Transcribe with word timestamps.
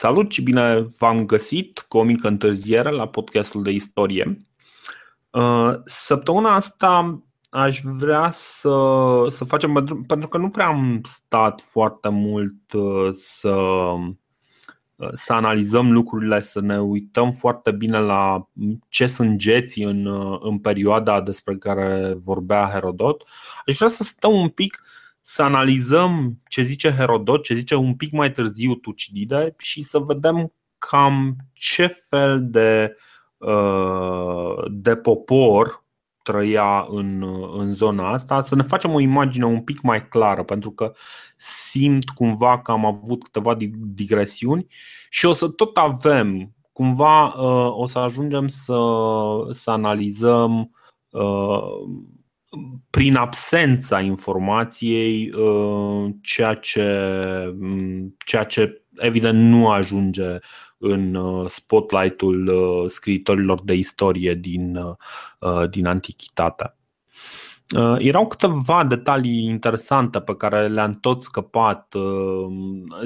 Salut 0.00 0.32
și 0.32 0.42
bine 0.42 0.86
v-am 0.98 1.26
găsit 1.26 1.84
cu 1.88 1.98
o 1.98 2.02
mică 2.02 2.28
întârziere 2.28 2.90
la 2.90 3.08
podcastul 3.08 3.62
de 3.62 3.70
istorie. 3.70 4.46
Uh, 5.30 5.72
săptămâna 5.84 6.54
asta 6.54 7.22
aș 7.50 7.80
vrea 7.82 8.30
să, 8.30 8.78
să 9.28 9.44
facem, 9.44 10.04
pentru 10.06 10.28
că 10.28 10.38
nu 10.38 10.50
prea 10.50 10.66
am 10.66 11.00
stat 11.02 11.60
foarte 11.60 12.08
mult 12.08 12.72
uh, 12.72 13.08
să, 13.12 13.56
uh, 14.96 15.08
să 15.12 15.32
analizăm 15.32 15.92
lucrurile, 15.92 16.40
să 16.40 16.60
ne 16.60 16.80
uităm 16.80 17.30
foarte 17.30 17.70
bine 17.70 17.98
la 17.98 18.48
ce 18.88 19.06
sunt 19.06 19.36
geții 19.36 19.84
în, 19.84 20.08
în 20.40 20.58
perioada 20.58 21.20
despre 21.20 21.56
care 21.56 22.14
vorbea 22.24 22.68
Herodot. 22.72 23.28
Aș 23.66 23.76
vrea 23.76 23.88
să 23.88 24.02
stăm 24.02 24.34
un 24.34 24.48
pic 24.48 24.82
să 25.20 25.42
analizăm 25.42 26.40
ce 26.48 26.62
zice 26.62 26.90
Herodot, 26.90 27.42
ce 27.42 27.54
zice 27.54 27.74
un 27.74 27.94
pic 27.94 28.12
mai 28.12 28.32
târziu 28.32 28.74
Tucidide 28.74 29.54
și 29.58 29.82
să 29.82 29.98
vedem 29.98 30.52
cam 30.78 31.36
ce 31.52 31.86
fel 31.86 32.50
de, 32.50 32.96
uh, 33.38 34.64
de 34.70 34.96
popor 34.96 35.84
trăia 36.22 36.86
în, 36.88 37.24
în 37.58 37.74
zona 37.74 38.12
asta, 38.12 38.40
să 38.40 38.54
ne 38.54 38.62
facem 38.62 38.94
o 38.94 39.00
imagine 39.00 39.44
un 39.44 39.62
pic 39.62 39.80
mai 39.80 40.08
clară, 40.08 40.42
pentru 40.44 40.70
că 40.70 40.92
simt 41.36 42.08
cumva 42.08 42.60
că 42.60 42.70
am 42.70 42.84
avut 42.84 43.22
câteva 43.22 43.56
digresiuni 43.72 44.66
și 45.08 45.26
o 45.26 45.32
să 45.32 45.48
tot 45.48 45.76
avem, 45.76 46.54
cumva 46.72 47.26
uh, 47.26 47.78
o 47.78 47.86
să 47.86 47.98
ajungem 47.98 48.46
să, 48.46 48.78
să 49.50 49.70
analizăm 49.70 50.70
uh, 51.10 51.62
prin 52.90 53.16
absența 53.16 54.00
informației, 54.00 55.32
uh, 55.32 56.10
ceea 56.22 56.54
ce, 56.54 56.84
mm, 57.58 58.16
ceea 58.24 58.44
ce 58.44 58.82
evident 58.96 59.38
nu 59.48 59.70
ajunge 59.70 60.38
în 60.78 61.14
uh, 61.14 61.48
spotlight-ul 61.48 62.46
uh, 62.46 62.90
scriitorilor 62.90 63.62
de 63.62 63.74
istorie 63.74 64.34
din, 64.34 64.78
din 65.70 65.86
Antichitate. 65.86 66.74
Erau 67.98 68.26
câteva 68.26 68.84
detalii 68.84 69.44
interesante 69.44 70.20
pe 70.20 70.36
care 70.36 70.68
le-am 70.68 70.92
tot 70.92 71.22
scăpat. 71.22 71.94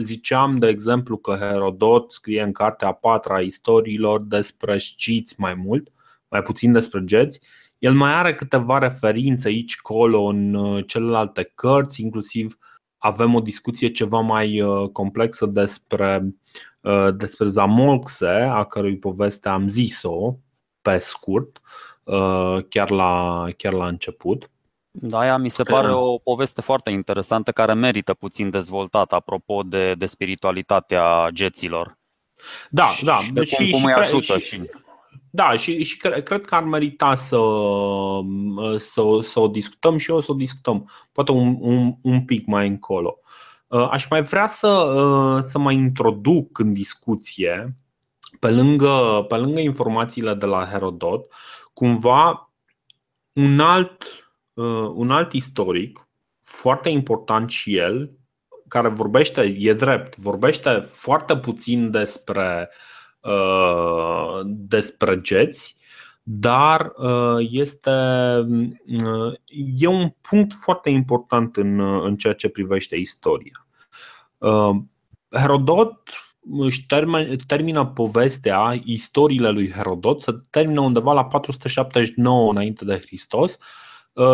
Ziceam, 0.01 0.59
de 0.59 0.67
exemplu, 0.67 1.17
că 1.17 1.37
Herodot 1.41 2.13
scrie 2.13 2.43
în 2.43 2.53
cartea 2.53 2.89
a 2.89 2.93
patra 2.93 3.35
a 3.35 3.41
istoriilor 3.41 4.23
despre 4.23 4.79
sciți 4.79 5.35
mai 5.39 5.55
mult, 5.55 5.89
mai 6.29 6.43
puțin 6.43 6.73
despre 6.73 7.05
geți, 7.05 7.41
el 7.85 7.95
mai 7.95 8.13
are 8.13 8.35
câteva 8.35 8.79
referințe 8.79 9.49
aici, 9.49 9.81
colo, 9.81 10.23
în 10.23 10.55
uh, 10.55 10.85
celelalte 10.87 11.53
cărți, 11.55 12.03
inclusiv 12.03 12.59
avem 12.99 13.35
o 13.35 13.41
discuție 13.41 13.91
ceva 13.91 14.21
mai 14.21 14.61
uh, 14.61 14.89
complexă 14.89 15.47
despre, 15.47 16.35
uh, 16.81 17.09
despre 17.17 17.47
Zamolxe, 17.47 18.51
a 18.53 18.65
cărui 18.65 18.99
poveste 18.99 19.49
am 19.49 19.69
zis-o 19.69 20.37
pe 20.83 20.99
scurt, 20.99 21.61
chiar 22.69 22.91
la, 22.91 23.45
chiar 23.57 23.73
la 23.73 23.87
început. 23.87 24.51
Da, 24.91 25.19
aia 25.19 25.37
mi 25.37 25.49
se 25.49 25.63
pare 25.75 25.93
o 25.93 26.19
poveste 26.19 26.61
foarte 26.61 26.91
interesantă 26.91 27.53
care 27.53 27.75
merită 27.75 28.15
puțin 28.15 28.51
dezvoltată 28.51 29.15
apropo 29.15 29.63
de, 29.63 29.95
de 29.95 30.07
spiritualitatea 30.07 31.29
geților. 31.33 31.99
Da, 32.71 32.89
da. 33.03 33.17
Și 33.17 33.33
de 33.33 33.41
cum, 33.41 33.65
și, 33.65 33.71
cum 33.71 33.85
îi 33.85 33.93
ajută 33.93 34.39
și, 34.39 34.47
și 34.47 34.71
da, 35.35 35.57
și, 35.57 35.83
și 35.83 35.97
cre- 35.97 36.23
cred 36.23 36.45
că 36.45 36.55
ar 36.55 36.63
merita 36.63 37.15
să, 37.15 37.41
să, 38.79 39.03
să 39.23 39.41
o 39.41 39.49
discutăm 39.49 39.97
și 39.97 40.11
o 40.11 40.21
să 40.21 40.33
o 40.33 40.35
discutăm, 40.35 40.91
poate 41.13 41.31
un, 41.31 41.57
un, 41.61 41.95
un 42.03 42.25
pic 42.25 42.47
mai 42.47 42.67
încolo. 42.69 43.19
Uh, 43.67 43.89
aș 43.91 44.09
mai 44.09 44.23
vrea 44.23 44.47
să, 44.47 44.69
uh, 44.69 45.43
să 45.43 45.59
mai 45.59 45.75
introduc 45.75 46.59
în 46.59 46.73
discuție, 46.73 47.77
pe 48.41 48.51
lângă, 48.51 49.25
pe 49.29 49.37
lângă 49.37 49.61
informațiile 49.61 50.35
de 50.35 50.47
la 50.47 50.67
Herodot, 50.71 51.33
cumva 51.73 52.53
un 53.33 53.61
alt, 53.61 54.05
uh, 54.53 54.91
un 54.95 55.11
alt 55.11 55.33
istoric, 55.33 56.09
foarte 56.41 56.89
important 56.89 57.51
și 57.51 57.77
el, 57.77 58.11
care 58.69 58.89
vorbește, 58.89 59.57
e 59.59 59.73
drept, 59.73 60.17
vorbește 60.17 60.71
foarte 60.81 61.37
puțin 61.37 61.91
despre 61.91 62.69
uh, 62.71 62.77
Uh, 62.77 62.94
despre 64.45 65.21
geți, 65.21 65.77
dar 66.27 66.93
uh, 66.97 67.47
este 67.51 67.91
uh, 69.05 69.33
e 69.79 69.87
un 69.87 70.13
punct 70.21 70.55
foarte 70.55 70.91
important 70.91 71.57
în, 71.57 71.81
în 71.81 72.17
ceea 72.17 72.33
ce 72.33 72.49
privește 72.49 72.97
istoria. 72.97 73.67
Herodot 75.31 76.01
își 76.51 76.87
termină 77.47 77.87
povestea, 77.87 78.81
istoriile 78.85 79.51
lui 79.51 79.71
Herodot, 79.71 80.21
se 80.21 80.33
termină 80.51 80.81
undeva 80.81 81.13
la 81.13 81.25
479 81.25 82.51
înainte 82.51 82.85
de 82.85 82.99
Hristos, 82.99 83.59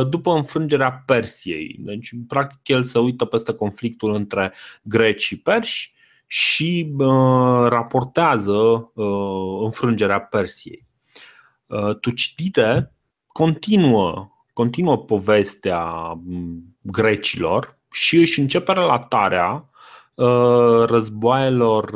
după 0.09 0.33
înfrângerea 0.33 1.03
Persiei. 1.07 1.77
Deci, 1.79 2.11
practic, 2.29 2.69
el 2.69 2.83
se 2.83 2.99
uită 2.99 3.25
peste 3.25 3.53
conflictul 3.53 4.15
între 4.15 4.53
greci 4.83 5.23
și 5.23 5.39
perși 5.41 5.95
și 6.33 6.95
uh, 6.99 7.67
raportează 7.69 8.91
uh, 8.95 9.61
înfrângerea 9.63 10.21
Persiei. 10.21 10.87
Uh, 11.67 11.97
Tucidide 11.97 12.95
continuă, 13.27 14.31
continuă 14.53 14.99
povestea 14.99 16.13
mm, 16.25 16.77
grecilor 16.81 17.79
și 17.91 18.17
își 18.17 18.41
începe 18.41 18.73
relatarea 18.73 19.69
uh, 20.15 20.85
războaielor 20.87 21.91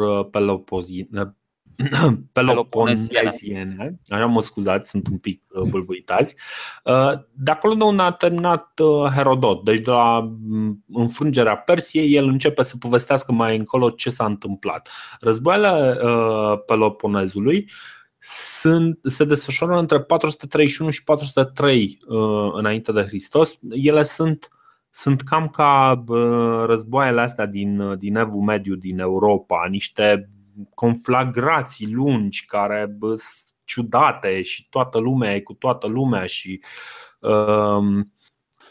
uh, 1.79 2.13
pelopozine, 2.33 3.09
Peloponeziene, 3.09 4.01
așa 4.09 4.27
mă 4.27 4.43
scuzați, 4.43 4.91
sunt 4.91 5.09
un 5.09 5.19
pic 5.19 5.43
uh, 5.49 5.69
bâlbâitați, 5.71 6.37
uh, 6.85 7.13
de 7.33 7.51
acolo 7.51 7.75
de 7.75 7.85
unde 7.85 8.03
a 8.03 8.11
terminat 8.11 8.79
uh, 8.79 9.11
Herodot, 9.15 9.65
deci 9.65 9.81
de 9.81 9.91
la 9.91 10.21
mm, 10.21 10.85
înfrângerea 10.93 11.57
Persiei, 11.57 12.15
el 12.15 12.25
începe 12.25 12.63
să 12.63 12.77
povestească 12.77 13.33
mai 13.33 13.57
încolo 13.57 13.91
ce 13.91 14.11
s-a 14.11 14.25
întâmplat. 14.25 14.91
Războaiele 15.21 15.97
Peloponezului 16.67 17.71
sunt, 18.19 18.99
se 19.03 19.25
desfășoară 19.25 19.79
între 19.79 20.01
431 20.01 20.91
și 20.91 21.05
403 21.05 21.99
înainte 22.53 22.93
de 22.93 23.03
Hristos. 23.03 23.59
Ele 23.71 24.03
sunt 24.03 24.49
sunt 24.91 25.23
cam 25.23 25.49
ca 25.49 26.05
războaiele 26.67 27.21
astea 27.21 27.47
din, 27.47 27.99
din 27.99 28.17
Evul 28.17 28.41
Mediu 28.41 28.75
din 28.75 28.99
Europa, 28.99 29.67
niște 29.71 30.31
conflagrații 30.75 31.93
lungi 31.93 32.45
care 32.47 32.97
sunt 32.99 33.55
ciudate 33.65 34.43
și 34.43 34.69
toată 34.69 34.99
lumea 34.99 35.35
e 35.35 35.41
cu 35.41 35.53
toată 35.53 35.87
lumea 35.87 36.27
și 36.27 36.61
um, 37.19 38.13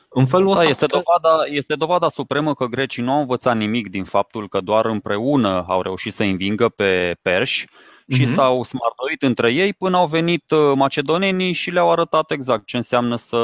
în 0.09 0.25
felul 0.25 0.45
da, 0.45 0.51
ăsta 0.51 0.63
da, 0.63 0.69
este, 0.69 0.85
dovada, 0.85 1.43
este 1.45 1.75
dovada 1.75 2.09
supremă 2.09 2.53
că 2.53 2.65
grecii 2.65 3.03
nu 3.03 3.11
au 3.11 3.19
învățat 3.19 3.57
nimic 3.57 3.89
din 3.89 4.03
faptul 4.03 4.47
că 4.47 4.59
doar 4.61 4.85
împreună 4.85 5.65
au 5.67 5.81
reușit 5.81 6.13
să 6.13 6.23
învingă 6.23 6.69
pe 6.69 7.15
perși 7.21 7.67
și 8.07 8.21
uh-huh. 8.21 8.33
s-au 8.33 8.63
smartoit 8.63 9.21
între 9.21 9.51
ei 9.51 9.73
până 9.73 9.97
au 9.97 10.07
venit 10.07 10.51
uh, 10.51 10.71
macedonenii 10.75 11.53
și 11.53 11.69
le-au 11.69 11.91
arătat 11.91 12.31
exact 12.31 12.65
ce 12.65 12.77
înseamnă 12.77 13.15
să, 13.15 13.37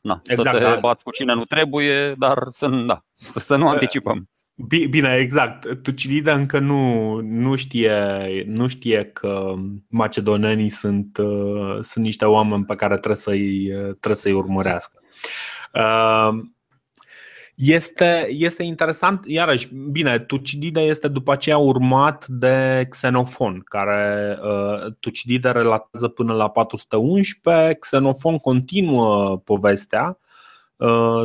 na, 0.00 0.20
exact, 0.24 0.56
să 0.56 0.64
te 0.64 0.70
da. 0.70 0.76
bați 0.76 1.04
cu 1.04 1.10
cine 1.10 1.34
nu 1.34 1.44
trebuie, 1.44 2.14
dar 2.18 2.48
să, 2.50 2.68
da, 2.68 3.04
să, 3.14 3.38
să 3.38 3.56
nu 3.56 3.68
anticipăm. 3.68 4.28
Bine, 4.68 5.16
exact. 5.16 5.82
Tucidida 5.82 6.34
încă 6.34 6.58
nu, 6.58 7.14
nu, 7.20 7.56
știe, 7.56 7.92
nu 8.46 8.66
știe 8.66 9.04
că 9.04 9.54
macedonenii 9.88 10.68
sunt, 10.68 11.16
uh, 11.16 11.78
sunt 11.80 12.04
niște 12.04 12.24
oameni 12.24 12.64
pe 12.64 12.74
care 12.74 12.94
trebuie 12.94 13.16
să-i, 13.16 13.70
trebuie 13.70 14.14
să-i 14.14 14.32
urmărească. 14.32 15.00
Uh, 15.74 16.40
este, 17.54 18.26
este 18.30 18.62
interesant, 18.62 19.20
iarăși, 19.26 19.68
bine, 19.74 20.18
Tucidide 20.18 20.80
este 20.80 21.08
după 21.08 21.32
aceea 21.32 21.58
urmat 21.58 22.26
de 22.26 22.86
Xenofon, 22.88 23.62
care 23.64 24.38
uh, 24.42 24.92
Tucidide 25.00 25.50
relatează 25.50 26.08
până 26.08 26.32
la 26.32 26.48
411, 26.48 27.76
Xenofon 27.80 28.38
continuă 28.38 29.38
povestea 29.38 30.06
Uh, 30.06 30.21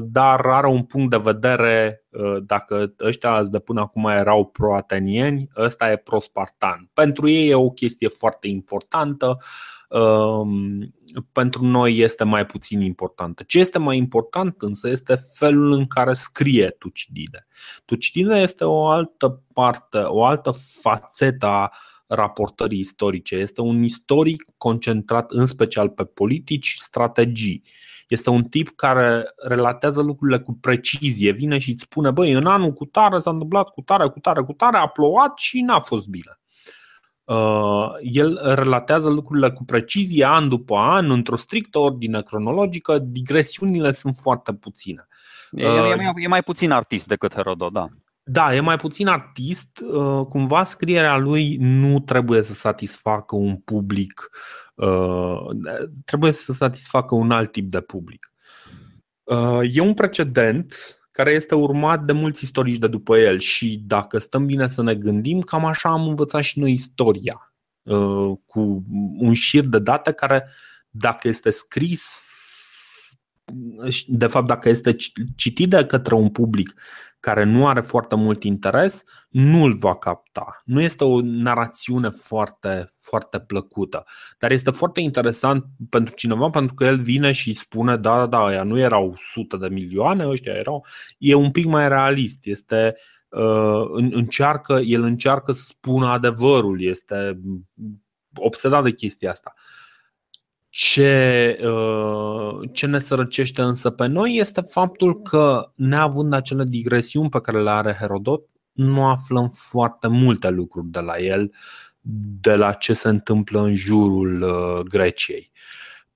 dar 0.03 0.45
are 0.45 0.67
un 0.67 0.83
punct 0.83 1.09
de 1.09 1.17
vedere, 1.17 2.05
uh, 2.09 2.37
dacă 2.41 2.93
ăștia 2.99 3.43
de 3.43 3.59
până 3.59 3.81
acum 3.81 4.05
erau 4.05 4.45
pro-atenieni, 4.45 5.49
ăsta 5.57 5.91
e 5.91 5.97
pro-spartan. 5.97 6.89
Pentru 6.93 7.27
ei 7.27 7.49
e 7.49 7.55
o 7.55 7.69
chestie 7.69 8.07
foarte 8.07 8.47
importantă, 8.47 9.37
um, 9.89 10.93
pentru 11.31 11.65
noi 11.65 11.97
este 11.97 12.23
mai 12.23 12.45
puțin 12.45 12.81
importantă. 12.81 13.43
Ce 13.43 13.59
este 13.59 13.79
mai 13.79 13.97
important 13.97 14.61
însă 14.61 14.89
este 14.89 15.15
felul 15.33 15.71
în 15.71 15.87
care 15.87 16.13
scrie 16.13 16.69
Tucidide. 16.69 17.47
Tucidide 17.85 18.35
este 18.35 18.63
o 18.63 18.87
altă 18.87 19.43
parte, 19.53 19.97
o 19.97 20.25
altă 20.25 20.51
fațetă 20.81 21.45
a 21.45 21.71
raportării 22.07 22.79
istorice. 22.79 23.35
Este 23.35 23.61
un 23.61 23.83
istoric 23.83 24.43
concentrat 24.57 25.31
în 25.31 25.45
special 25.45 25.89
pe 25.89 26.03
politici, 26.03 26.75
strategii. 26.77 27.63
Este 28.07 28.29
un 28.29 28.43
tip 28.43 28.69
care 28.75 29.25
relatează 29.37 30.01
lucrurile 30.01 30.39
cu 30.39 30.57
precizie, 30.61 31.31
vine 31.31 31.57
și 31.57 31.71
îți 31.71 31.81
spune, 31.81 32.11
băi, 32.11 32.31
în 32.31 32.45
anul 32.45 32.71
cu 32.71 32.85
tare 32.85 33.17
s-a 33.17 33.29
întâmplat 33.29 33.69
cu 33.69 33.81
tare, 33.81 34.07
cu 34.07 34.19
tare, 34.19 34.41
cu 34.41 34.53
tare, 34.53 34.77
a 34.77 34.87
plouat 34.87 35.37
și 35.37 35.61
n-a 35.61 35.79
fost 35.79 36.07
bine. 36.07 36.39
Uh, 37.23 37.89
el 38.01 38.39
relatează 38.55 39.09
lucrurile 39.09 39.51
cu 39.51 39.63
precizie, 39.63 40.25
an 40.25 40.49
după 40.49 40.75
an, 40.75 41.11
într-o 41.11 41.35
strictă 41.35 41.79
ordine 41.79 42.21
cronologică, 42.21 42.99
digresiunile 42.99 43.91
sunt 43.91 44.15
foarte 44.21 44.53
puține. 44.53 45.07
E, 45.51 45.65
e, 45.65 45.69
uh, 45.69 46.23
e 46.23 46.27
mai 46.27 46.43
puțin 46.43 46.71
artist 46.71 47.07
decât 47.07 47.33
Herodot, 47.33 47.71
da. 47.71 47.87
Da, 48.29 48.55
e 48.55 48.59
mai 48.59 48.77
puțin 48.77 49.07
artist. 49.07 49.79
Uh, 49.79 50.25
cumva 50.25 50.63
scrierea 50.63 51.17
lui 51.17 51.57
nu 51.59 51.99
trebuie 51.99 52.41
să 52.41 52.53
satisfacă 52.53 53.35
un 53.35 53.55
public, 53.55 54.29
trebuie 56.05 56.31
să 56.31 56.53
satisfacă 56.53 57.15
un 57.15 57.31
alt 57.31 57.51
tip 57.51 57.69
de 57.69 57.81
public. 57.81 58.31
E 59.61 59.81
un 59.81 59.93
precedent 59.93 60.73
care 61.17 61.31
este 61.31 61.55
urmat 61.55 62.03
de 62.03 62.13
mulți 62.13 62.43
istorici 62.43 62.77
de 62.77 62.87
după 62.87 63.17
el 63.17 63.39
și 63.39 63.83
dacă 63.85 64.17
stăm 64.17 64.45
bine 64.45 64.67
să 64.67 64.81
ne 64.81 64.95
gândim, 64.95 65.41
cam 65.41 65.65
așa 65.65 65.89
am 65.89 66.07
învățat 66.07 66.43
și 66.43 66.59
noi 66.59 66.71
istoria, 66.71 67.53
uh, 67.83 68.37
cu 68.45 68.83
un 69.17 69.33
șir 69.33 69.63
de 69.63 69.79
date 69.79 70.11
care, 70.11 70.49
dacă 70.89 71.27
este 71.27 71.49
scris, 71.49 72.19
de 74.07 74.27
fapt, 74.27 74.47
dacă 74.47 74.69
este 74.69 74.95
citit 75.35 75.69
de 75.69 75.85
către 75.85 76.15
un 76.15 76.29
public 76.29 76.73
care 77.19 77.43
nu 77.43 77.67
are 77.67 77.81
foarte 77.81 78.15
mult 78.15 78.43
interes, 78.43 79.03
nu 79.29 79.63
îl 79.63 79.73
va 79.73 79.95
capta. 79.95 80.61
Nu 80.65 80.81
este 80.81 81.03
o 81.03 81.21
narațiune 81.21 82.09
foarte, 82.09 82.91
foarte 82.95 83.39
plăcută, 83.39 84.03
dar 84.37 84.51
este 84.51 84.71
foarte 84.71 84.99
interesant 84.99 85.65
pentru 85.89 86.13
cineva 86.15 86.49
pentru 86.49 86.73
că 86.73 86.83
el 86.83 86.99
vine 86.99 87.31
și 87.31 87.53
spune 87.53 87.97
da, 87.97 88.17
da, 88.17 88.25
da, 88.25 88.45
aia 88.45 88.63
nu 88.63 88.77
erau 88.79 89.15
sute 89.19 89.57
de 89.57 89.67
milioane, 89.67 90.27
ăștia 90.27 90.53
erau. 90.53 90.85
E 91.17 91.33
un 91.33 91.51
pic 91.51 91.65
mai 91.65 91.87
realist, 91.87 92.45
este 92.45 92.95
uh, 93.29 93.83
încearcă, 93.91 94.73
el 94.73 95.03
încearcă 95.03 95.51
să 95.51 95.63
spună 95.65 96.07
adevărul, 96.07 96.81
este 96.81 97.39
obsedat 98.35 98.83
de 98.83 98.91
chestia 98.91 99.31
asta. 99.31 99.53
Ce, 99.55 99.61
uh, 99.61 99.86
ce 100.69 101.57
ne 102.85 102.99
sărăcește 102.99 103.61
însă 103.61 103.89
pe 103.89 104.05
noi 104.05 104.35
este 104.35 104.61
faptul 104.61 105.21
că, 105.21 105.71
neavând 105.75 106.33
acele 106.33 106.63
digresiuni 106.63 107.29
pe 107.29 107.41
care 107.41 107.61
le 107.61 107.69
are 107.69 107.97
Herodot, 107.99 108.41
nu 108.71 109.05
aflăm 109.05 109.49
foarte 109.49 110.07
multe 110.07 110.49
lucruri 110.49 110.87
de 110.87 110.99
la 110.99 111.17
el, 111.17 111.51
de 112.41 112.55
la 112.55 112.73
ce 112.73 112.93
se 112.93 113.09
întâmplă 113.09 113.61
în 113.61 113.75
jurul 113.75 114.41
uh, 114.41 114.79
Greciei. 114.79 115.51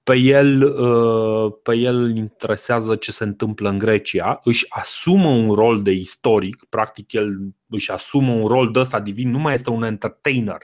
Pe 0.03 0.15
el, 0.15 0.63
uh, 0.63 1.53
pe 1.63 1.75
el 1.75 1.95
îl 1.95 2.15
interesează 2.15 2.95
ce 2.95 3.12
se 3.12 3.24
întâmplă 3.24 3.69
în 3.69 3.77
Grecia, 3.77 4.39
își 4.44 4.65
asumă 4.69 5.30
un 5.30 5.53
rol 5.53 5.81
de 5.81 5.92
istoric, 5.92 6.65
practic 6.69 7.13
el 7.13 7.38
își 7.68 7.92
asumă 7.92 8.31
un 8.31 8.48
rol 8.48 8.71
de 8.71 8.80
ăsta 8.80 9.00
divin, 9.00 9.30
nu 9.30 9.39
mai 9.39 9.53
este 9.53 9.69
un 9.69 9.83
entertainer, 9.83 10.57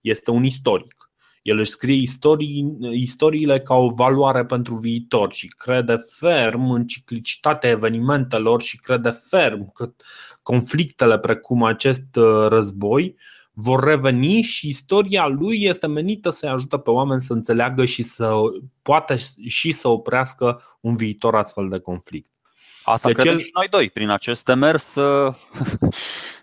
este 0.00 0.30
un 0.30 0.44
istoric 0.44 1.05
el 1.46 1.58
își 1.58 1.70
scrie 1.70 1.94
istorii, 1.94 2.76
istoriile 2.92 3.60
ca 3.60 3.74
o 3.74 3.90
valoare 3.90 4.44
pentru 4.44 4.74
viitor 4.74 5.32
și 5.32 5.46
crede 5.46 5.96
ferm 6.08 6.70
în 6.70 6.86
ciclicitatea 6.86 7.70
evenimentelor 7.70 8.62
și 8.62 8.76
crede 8.76 9.10
ferm 9.10 9.72
că 9.72 9.92
conflictele 10.42 11.18
precum 11.18 11.62
acest 11.62 12.16
uh, 12.16 12.46
război 12.48 13.16
vor 13.52 13.84
reveni 13.84 14.40
și 14.40 14.68
istoria 14.68 15.26
lui 15.26 15.62
este 15.62 15.86
menită 15.86 16.30
să-i 16.30 16.48
ajute 16.48 16.78
pe 16.78 16.90
oameni 16.90 17.20
să 17.20 17.32
înțeleagă 17.32 17.84
și 17.84 18.02
să 18.02 18.32
poată 18.82 19.16
și 19.46 19.70
să 19.70 19.88
oprească 19.88 20.62
un 20.80 20.96
viitor 20.96 21.34
astfel 21.34 21.68
de 21.68 21.78
conflict. 21.78 22.35
Asta 22.86 23.08
deci 23.08 23.16
credem 23.16 23.32
el... 23.32 23.40
și 23.40 23.50
noi 23.54 23.68
doi, 23.68 23.90
prin 23.90 24.08
acest 24.08 24.44
demers 24.44 24.94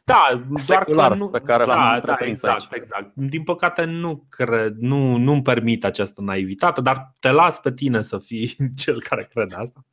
Da, 0.06 0.44
doar 0.68 0.84
că 0.84 1.16
nu, 1.16 1.30
pe 1.30 1.40
care 1.40 1.66
da, 1.66 1.76
l-am 1.76 2.02
da, 2.06 2.18
exact, 2.20 2.60
aici. 2.72 2.82
exact. 2.82 3.12
Din 3.14 3.44
păcate 3.44 3.84
nu 3.84 4.26
cred, 4.30 4.76
nu, 4.78 5.18
nu-mi 5.18 5.42
permit 5.42 5.86
această 5.86 6.22
naivitate, 6.22 6.82
dar 6.82 7.14
te 7.20 7.32
las 7.32 7.60
pe 7.60 7.74
tine 7.74 8.02
să 8.02 8.18
fii 8.18 8.56
cel 8.84 9.02
care 9.02 9.30
crede 9.34 9.56
asta. 9.56 9.86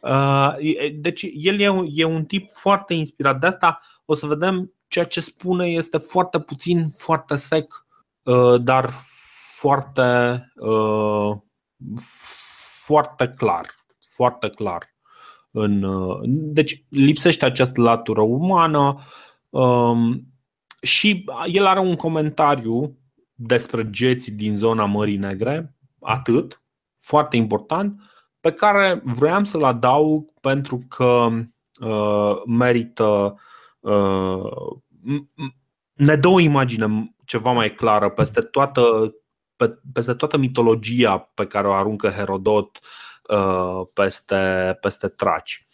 Uh, 0.00 0.54
deci 0.94 1.26
el 1.34 1.60
e 1.60 1.68
un, 1.68 1.86
e 1.90 2.04
un 2.04 2.24
tip 2.24 2.50
foarte 2.50 2.94
inspirat. 2.94 3.40
De 3.40 3.46
asta 3.46 3.80
o 4.04 4.14
să 4.14 4.26
vedem 4.26 4.72
ceea 4.88 5.04
ce 5.04 5.20
spune 5.20 5.66
este 5.66 5.98
foarte 5.98 6.40
puțin, 6.40 6.88
foarte 6.88 7.34
sec, 7.34 7.86
uh, 8.22 8.60
dar 8.62 8.90
foarte, 9.54 10.42
uh, 10.56 11.36
foarte 12.84 13.30
clar. 13.36 13.74
Foarte 14.14 14.48
clar. 14.48 14.92
În, 15.54 15.86
deci 16.52 16.84
lipsește 16.88 17.44
această 17.44 17.80
latură 17.80 18.20
umană, 18.20 18.98
Um, 19.52 20.26
și 20.82 21.24
el 21.46 21.66
are 21.66 21.80
un 21.80 21.96
comentariu 21.96 22.98
despre 23.34 23.90
geții 23.90 24.32
din 24.32 24.56
zona 24.56 24.84
Mării 24.84 25.16
Negre, 25.16 25.76
atât, 26.00 26.62
foarte 26.98 27.36
important, 27.36 28.00
pe 28.40 28.52
care 28.52 29.00
vroiam 29.04 29.44
să-l 29.44 29.64
adaug 29.64 30.40
pentru 30.40 30.84
că 30.88 31.28
uh, 31.80 32.42
merită. 32.46 33.38
Uh, 33.80 34.50
ne 35.92 36.16
dă 36.16 36.28
o 36.28 36.40
imagine 36.40 37.14
ceva 37.24 37.52
mai 37.52 37.74
clară 37.74 38.10
peste 38.10 38.40
toată, 38.40 39.14
pe, 39.56 39.78
peste 39.92 40.14
toată 40.14 40.36
mitologia 40.36 41.18
pe 41.18 41.46
care 41.46 41.66
o 41.66 41.72
aruncă 41.72 42.08
Herodot 42.08 42.78
uh, 42.82 43.11
peste, 43.92 44.76
peste 44.80 45.08
traci. 45.08 45.66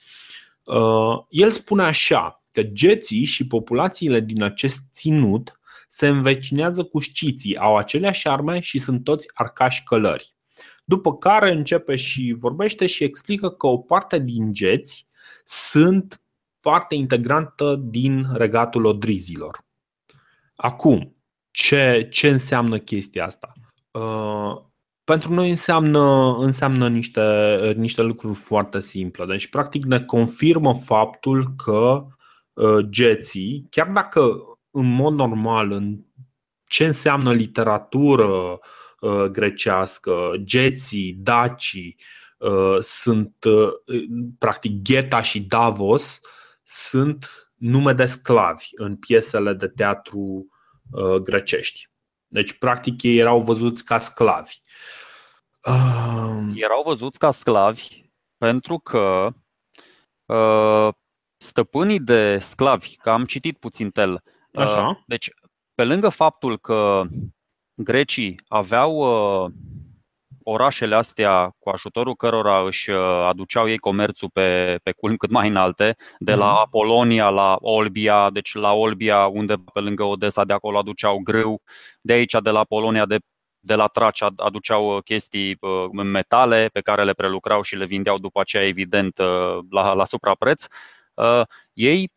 Uh, 0.64 1.18
el 1.28 1.50
spune 1.50 1.82
așa: 1.82 2.42
că 2.52 2.62
geții 2.62 3.24
și 3.24 3.46
populațiile 3.46 4.20
din 4.20 4.42
acest 4.42 4.78
ținut 4.92 5.60
se 5.88 6.08
învecinează 6.08 6.84
cu 6.84 6.98
șciții, 6.98 7.56
au 7.56 7.76
aceleași 7.76 8.28
arme 8.28 8.60
și 8.60 8.78
sunt 8.78 9.04
toți 9.04 9.28
arcași 9.34 9.82
călări. 9.82 10.34
După 10.84 11.16
care 11.16 11.50
începe 11.50 11.96
și 11.96 12.34
vorbește 12.38 12.86
și 12.86 13.04
explică 13.04 13.50
că 13.50 13.66
o 13.66 13.78
parte 13.78 14.18
din 14.18 14.52
geți 14.52 15.08
sunt 15.44 16.22
parte 16.60 16.94
integrantă 16.94 17.80
din 17.82 18.26
regatul 18.32 18.84
odrizilor. 18.84 19.64
Acum, 20.56 21.16
ce, 21.50 22.08
ce 22.10 22.28
înseamnă 22.28 22.78
chestia 22.78 23.24
asta? 23.24 23.52
Uh, 23.90 24.66
pentru 25.08 25.34
noi 25.34 25.48
înseamnă, 25.48 26.36
înseamnă 26.38 26.88
niște, 26.88 27.22
niște 27.76 28.02
lucruri 28.02 28.38
foarte 28.38 28.80
simple. 28.80 29.24
Deci, 29.24 29.46
practic, 29.46 29.84
ne 29.84 30.00
confirmă 30.00 30.74
faptul 30.74 31.54
că 31.64 32.06
Uh, 32.58 32.86
geții, 32.88 33.66
chiar 33.70 33.88
dacă 33.88 34.40
în 34.70 34.94
mod 34.94 35.14
normal 35.14 35.70
în 35.70 36.04
ce 36.64 36.84
înseamnă 36.84 37.32
literatură 37.32 38.58
uh, 39.00 39.24
grecească, 39.24 40.32
geții, 40.36 41.12
dacii 41.12 41.96
uh, 42.38 42.76
sunt 42.80 43.44
practic 44.38 44.82
Gheta 44.82 45.22
și 45.22 45.40
Davos 45.40 46.20
sunt 46.62 47.50
nume 47.54 47.92
de 47.92 48.04
sclavi 48.04 48.66
în 48.74 48.96
piesele 48.96 49.52
de 49.52 49.68
teatru 49.68 50.46
grecești. 51.22 51.90
Deci, 52.28 52.52
practic, 52.52 53.02
ei 53.02 53.16
erau 53.16 53.40
văzuți 53.40 53.84
ca 53.84 53.98
sclavi. 53.98 54.60
Erau 56.54 56.82
văzuți 56.84 57.18
ca 57.18 57.30
sclavi 57.30 58.06
pentru 58.36 58.78
că 58.78 59.32
stăpânii 61.36 62.00
de 62.00 62.38
sclavi, 62.38 62.96
că 62.96 63.10
am 63.10 63.24
citit 63.24 63.58
puțin 63.58 63.90
tel. 63.90 64.22
Așa. 64.54 64.88
Uh, 64.88 64.96
deci, 65.06 65.30
pe 65.74 65.84
lângă 65.84 66.08
faptul 66.08 66.58
că 66.58 67.02
grecii 67.74 68.40
aveau 68.48 68.94
uh, 69.44 69.50
orașele 70.50 70.94
astea 70.94 71.54
cu 71.58 71.68
ajutorul 71.68 72.14
cărora 72.14 72.66
își 72.66 72.90
uh, 72.90 72.98
aduceau 73.28 73.68
ei 73.68 73.78
comerțul 73.78 74.30
pe, 74.32 74.78
pe 74.82 74.92
culmi 74.92 75.16
cât 75.16 75.30
mai 75.30 75.48
înalte, 75.48 75.96
de 76.18 76.34
la 76.34 76.50
mhm. 76.50 76.58
Apolonia 76.58 77.28
la 77.28 77.56
Olbia, 77.60 78.30
deci 78.30 78.54
la 78.54 78.72
Olbia, 78.72 79.26
unde 79.26 79.54
pe 79.72 79.80
lângă 79.80 80.04
Odessa, 80.04 80.44
de 80.44 80.52
acolo 80.52 80.78
aduceau 80.78 81.18
grâu, 81.18 81.62
de 82.00 82.12
aici, 82.12 82.34
de 82.42 82.50
la 82.50 82.64
Polonia, 82.64 83.06
de, 83.06 83.18
de 83.60 83.74
la 83.74 83.86
Traci, 83.86 84.22
aduceau 84.36 85.00
chestii 85.00 85.58
metale 85.92 86.68
pe 86.72 86.80
care 86.80 87.04
le 87.04 87.12
prelucrau 87.12 87.62
și 87.62 87.76
le 87.76 87.84
vindeau 87.84 88.18
după 88.18 88.40
aceea, 88.40 88.66
evident, 88.66 89.18
la, 89.70 89.92
la 89.92 90.04
suprapreț. 90.04 90.64
Uh, 91.14 91.42
ei, 91.72 92.12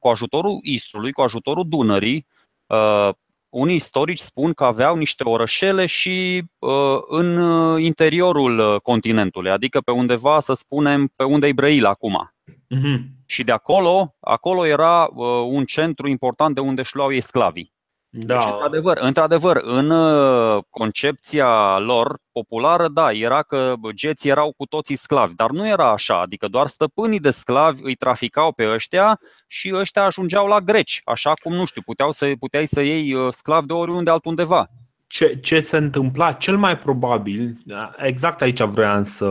cu 0.00 0.08
ajutorul 0.08 0.58
Istrului, 0.62 1.12
cu 1.12 1.22
ajutorul 1.22 1.64
Dunării, 1.68 2.26
uh, 2.66 3.08
unii 3.52 3.74
istorici 3.74 4.18
spun 4.18 4.52
că 4.52 4.64
aveau 4.64 4.96
niște 4.96 5.24
orășele 5.24 5.86
și 5.86 6.42
uh, 6.58 6.70
în 7.08 7.38
interiorul 7.80 8.80
continentului, 8.80 9.50
adică 9.50 9.80
pe 9.80 9.90
undeva, 9.90 10.40
să 10.40 10.52
spunem, 10.52 11.06
pe 11.16 11.24
unde 11.24 11.46
e 11.46 11.52
Brăila 11.52 11.88
acum. 11.88 12.32
Uh-huh. 12.50 13.00
Și 13.26 13.44
de 13.44 13.52
acolo, 13.52 14.16
acolo 14.20 14.66
era 14.66 15.08
un 15.48 15.64
centru 15.64 16.08
important 16.08 16.54
de 16.54 16.60
unde 16.60 16.80
își 16.80 16.96
luau 16.96 17.12
ei 17.12 17.20
sclavii. 17.20 17.72
Da. 18.14 18.34
Deci, 18.34 18.44
într-adevăr, 18.44 18.98
într-adevăr, 19.00 19.56
în 19.64 19.90
uh, 19.90 20.62
concepția 20.70 21.78
lor 21.78 22.18
populară, 22.32 22.88
da, 22.88 23.12
era 23.12 23.42
că 23.42 23.74
geții 23.94 24.30
erau 24.30 24.52
cu 24.56 24.66
toții 24.66 24.94
sclavi, 24.94 25.34
dar 25.34 25.50
nu 25.50 25.68
era 25.68 25.90
așa, 25.90 26.20
adică 26.20 26.48
doar 26.48 26.66
stăpânii 26.66 27.20
de 27.20 27.30
sclavi 27.30 27.80
îi 27.82 27.94
traficau 27.94 28.52
pe 28.52 28.68
ăștia 28.68 29.20
și 29.46 29.72
ăștia 29.74 30.04
ajungeau 30.04 30.46
la 30.46 30.60
greci, 30.60 31.00
așa 31.04 31.32
cum, 31.42 31.52
nu 31.52 31.64
știu, 31.64 31.82
puteau 31.82 32.10
să, 32.10 32.30
puteai 32.38 32.66
să 32.66 32.80
iei 32.80 33.14
uh, 33.14 33.32
sclavi 33.32 33.66
de 33.66 33.72
oriunde 33.72 34.10
altundeva. 34.10 34.66
Ce, 35.06 35.38
ce 35.40 35.60
se 35.60 35.76
întâmpla? 35.76 36.32
Cel 36.32 36.56
mai 36.56 36.78
probabil, 36.78 37.56
exact 37.96 38.42
aici 38.42 38.62
vreau 38.62 39.02
să, 39.02 39.30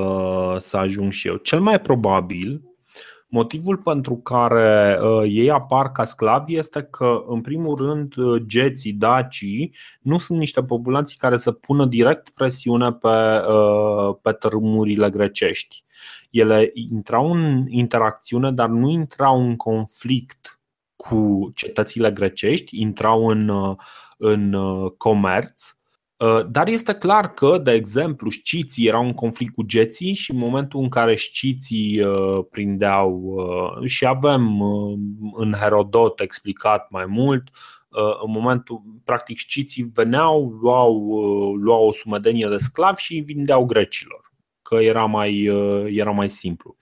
să 0.59 0.77
ajung 0.77 1.11
și 1.11 1.27
eu, 1.27 1.35
cel 1.35 1.59
mai 1.59 1.79
probabil 1.79 2.70
Motivul 3.33 3.77
pentru 3.77 4.15
care 4.17 4.99
uh, 5.01 5.23
ei 5.27 5.51
apar 5.51 5.91
ca 5.91 6.05
sclavi 6.05 6.57
este 6.57 6.81
că, 6.81 7.23
în 7.27 7.41
primul 7.41 7.75
rând, 7.75 8.15
uh, 8.17 8.41
geții, 8.45 8.93
dacii 8.93 9.75
nu 10.01 10.17
sunt 10.17 10.39
niște 10.39 10.63
populații 10.63 11.17
care 11.17 11.37
să 11.37 11.51
pună 11.51 11.85
direct 11.85 12.29
presiune 12.29 12.91
pe, 12.91 13.41
uh, 13.47 14.15
pe 14.21 14.31
tărâmurile 14.31 15.09
grecești. 15.09 15.83
Ele 16.29 16.71
intrau 16.73 17.31
în 17.31 17.65
interacțiune, 17.67 18.51
dar 18.51 18.69
nu 18.69 18.89
intrau 18.89 19.41
în 19.41 19.55
conflict 19.55 20.59
cu 20.95 21.51
cetățile 21.55 22.11
grecești, 22.11 22.81
intrau 22.81 23.27
în, 23.27 23.47
uh, 23.47 23.75
în 24.17 24.53
uh, 24.53 24.91
comerț 24.97 25.75
Uh, 25.75 25.80
dar 26.49 26.67
este 26.67 26.93
clar 26.93 27.33
că, 27.33 27.57
de 27.57 27.71
exemplu, 27.71 28.29
sciții 28.29 28.87
erau 28.87 29.05
în 29.05 29.13
conflict 29.13 29.53
cu 29.53 29.63
geții 29.63 30.13
și 30.13 30.31
în 30.31 30.37
momentul 30.37 30.79
în 30.79 30.89
care 30.89 31.15
sciții 31.15 32.03
uh, 32.03 32.45
prindeau, 32.51 33.21
uh, 33.21 33.87
și 33.89 34.05
avem 34.05 34.61
în 35.33 35.53
Herodot 35.59 36.19
explicat 36.19 36.89
mai 36.89 37.05
mult, 37.05 37.49
în 38.23 38.31
momentul, 38.31 38.81
practic, 39.03 39.39
sciții 39.39 39.83
veneau, 39.83 40.57
luau, 40.61 41.15
luau 41.55 41.87
o 41.87 41.91
sumedenie 41.91 42.47
de 42.47 42.57
sclavi 42.57 43.01
și 43.01 43.13
îi 43.13 43.21
vindeau 43.21 43.65
grecilor, 43.65 44.31
că 44.61 44.75
era 44.75 45.05
mai, 45.05 45.49
era 45.87 46.11
mai 46.11 46.29
simplu. 46.29 46.77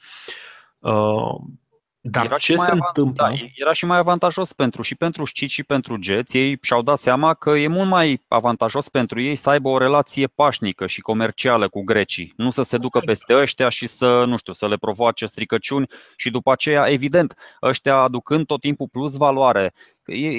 Dar 2.12 2.26
era 2.26 2.38
ce 2.38 2.56
se 2.56 2.72
întâmplă? 2.72 3.28
Da, 3.30 3.36
era 3.56 3.74
și 3.74 3.86
mai 3.86 3.98
avantajos 3.98 4.54
pentru 4.54 4.82
și 4.82 4.96
pentru 4.96 5.26
scici 5.26 5.52
și 5.52 5.64
pentru 5.64 5.98
geți. 5.98 6.38
Ei 6.38 6.58
și-au 6.62 6.82
dat 6.82 6.98
seama 6.98 7.34
că 7.34 7.50
e 7.50 7.68
mult 7.68 7.90
mai 7.90 8.24
avantajos 8.28 8.90
pentru 8.90 9.22
ei 9.22 9.36
să 9.36 9.50
aibă 9.50 9.70
o 9.70 9.78
relație 9.78 10.28
pașnică 10.28 10.88
și 10.88 11.02
comercială 11.02 11.68
cu 11.68 11.82
grecii. 11.82 12.34
Nu 12.36 12.50
să 12.50 12.62
se 12.62 12.78
ducă 12.78 13.00
peste 13.00 13.36
ăștia 13.36 13.70
și 13.70 13.88
să, 13.88 14.24
nu 14.28 14.38
știu, 14.38 14.54
să 14.54 14.68
le 14.68 14.76
provoace 14.76 15.26
stricăciuni 15.26 15.88
și 16.16 16.30
după 16.30 16.52
aceea, 16.52 16.90
evident, 16.90 17.34
ăștia 17.62 17.96
aducând 17.96 18.46
tot 18.46 18.60
timpul 18.60 18.88
plus 18.92 19.18
valoare. 19.18 19.74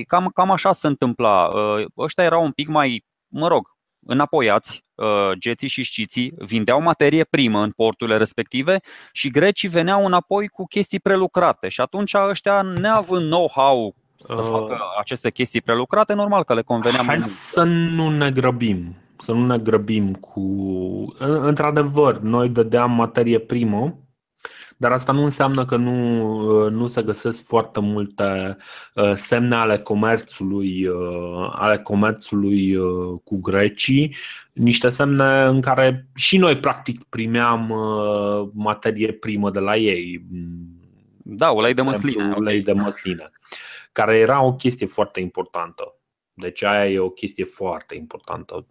Cam, 0.06 0.30
cam 0.34 0.50
așa 0.50 0.72
se 0.72 0.86
întâmpla. 0.86 1.50
Ă, 1.54 1.84
ăștia 1.98 2.24
erau 2.24 2.44
un 2.44 2.52
pic 2.52 2.68
mai, 2.68 3.04
mă 3.28 3.48
rog, 3.48 3.68
înapoiați, 4.06 4.82
uh, 4.89 4.89
geții 5.38 5.68
și 5.68 5.84
sciții 5.84 6.32
vindeau 6.38 6.82
materie 6.82 7.24
primă 7.24 7.62
în 7.62 7.70
porturile 7.70 8.16
respective 8.16 8.80
și 9.12 9.28
grecii 9.28 9.68
veneau 9.68 10.04
înapoi 10.06 10.48
cu 10.48 10.64
chestii 10.64 11.00
prelucrate 11.00 11.68
și 11.68 11.80
atunci 11.80 12.14
ăștia 12.14 12.62
neavând 12.62 13.30
know-how 13.30 13.94
să 14.20 14.34
uh, 14.38 14.48
facă 14.50 14.78
aceste 15.00 15.30
chestii 15.30 15.60
prelucrate, 15.60 16.14
normal 16.14 16.44
că 16.44 16.54
le 16.54 16.62
convenea 16.62 17.02
Hai 17.02 17.20
să 17.22 17.62
nu 17.64 18.10
ne 18.10 18.30
grăbim, 18.30 18.96
să 19.16 19.32
nu 19.32 19.46
ne 19.46 19.58
grăbim 19.58 20.12
cu... 20.14 20.42
Într-adevăr, 21.18 22.18
noi 22.18 22.48
dădeam 22.48 22.90
materie 22.90 23.38
primă 23.38 23.98
dar 24.80 24.92
asta 24.92 25.12
nu 25.12 25.24
înseamnă 25.24 25.64
că 25.64 25.76
nu, 25.76 26.30
uh, 26.64 26.70
nu 26.70 26.86
se 26.86 27.02
găsesc 27.02 27.46
foarte 27.46 27.80
multe 27.80 28.56
uh, 28.94 29.12
semne 29.14 29.54
ale 29.54 29.78
comerțului, 29.78 30.86
uh, 30.86 31.50
ale 31.52 31.78
comerțului 31.78 32.76
cu 33.24 33.40
grecii, 33.40 34.16
niște 34.52 34.88
semne 34.88 35.42
în 35.42 35.60
care 35.60 36.08
și 36.14 36.36
noi 36.38 36.56
practic 36.56 37.04
primeam 37.04 37.72
materie 38.52 39.12
primă 39.12 39.50
de 39.50 39.58
la 39.58 39.76
ei. 39.76 40.26
Da, 41.16 41.50
ulei 41.50 41.74
de 41.74 41.82
măsline. 41.82 42.34
Ulei 42.36 42.60
de 42.60 42.72
măsline, 42.72 43.30
care 43.92 44.16
era 44.16 44.42
o 44.42 44.54
chestie 44.54 44.86
foarte 44.86 45.20
importantă. 45.20 45.94
Deci 46.32 46.62
aia 46.62 46.90
e 46.90 46.98
o 46.98 47.10
chestie 47.10 47.44
foarte 47.44 47.94
importantă. 47.94 48.66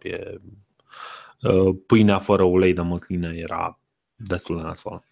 Pâinea 1.86 2.18
fără 2.18 2.42
ulei 2.42 2.72
de 2.72 2.80
măsline 2.80 3.32
era 3.36 3.79
destul 4.24 4.56
de 4.56 4.62
nasoală. 4.62 5.04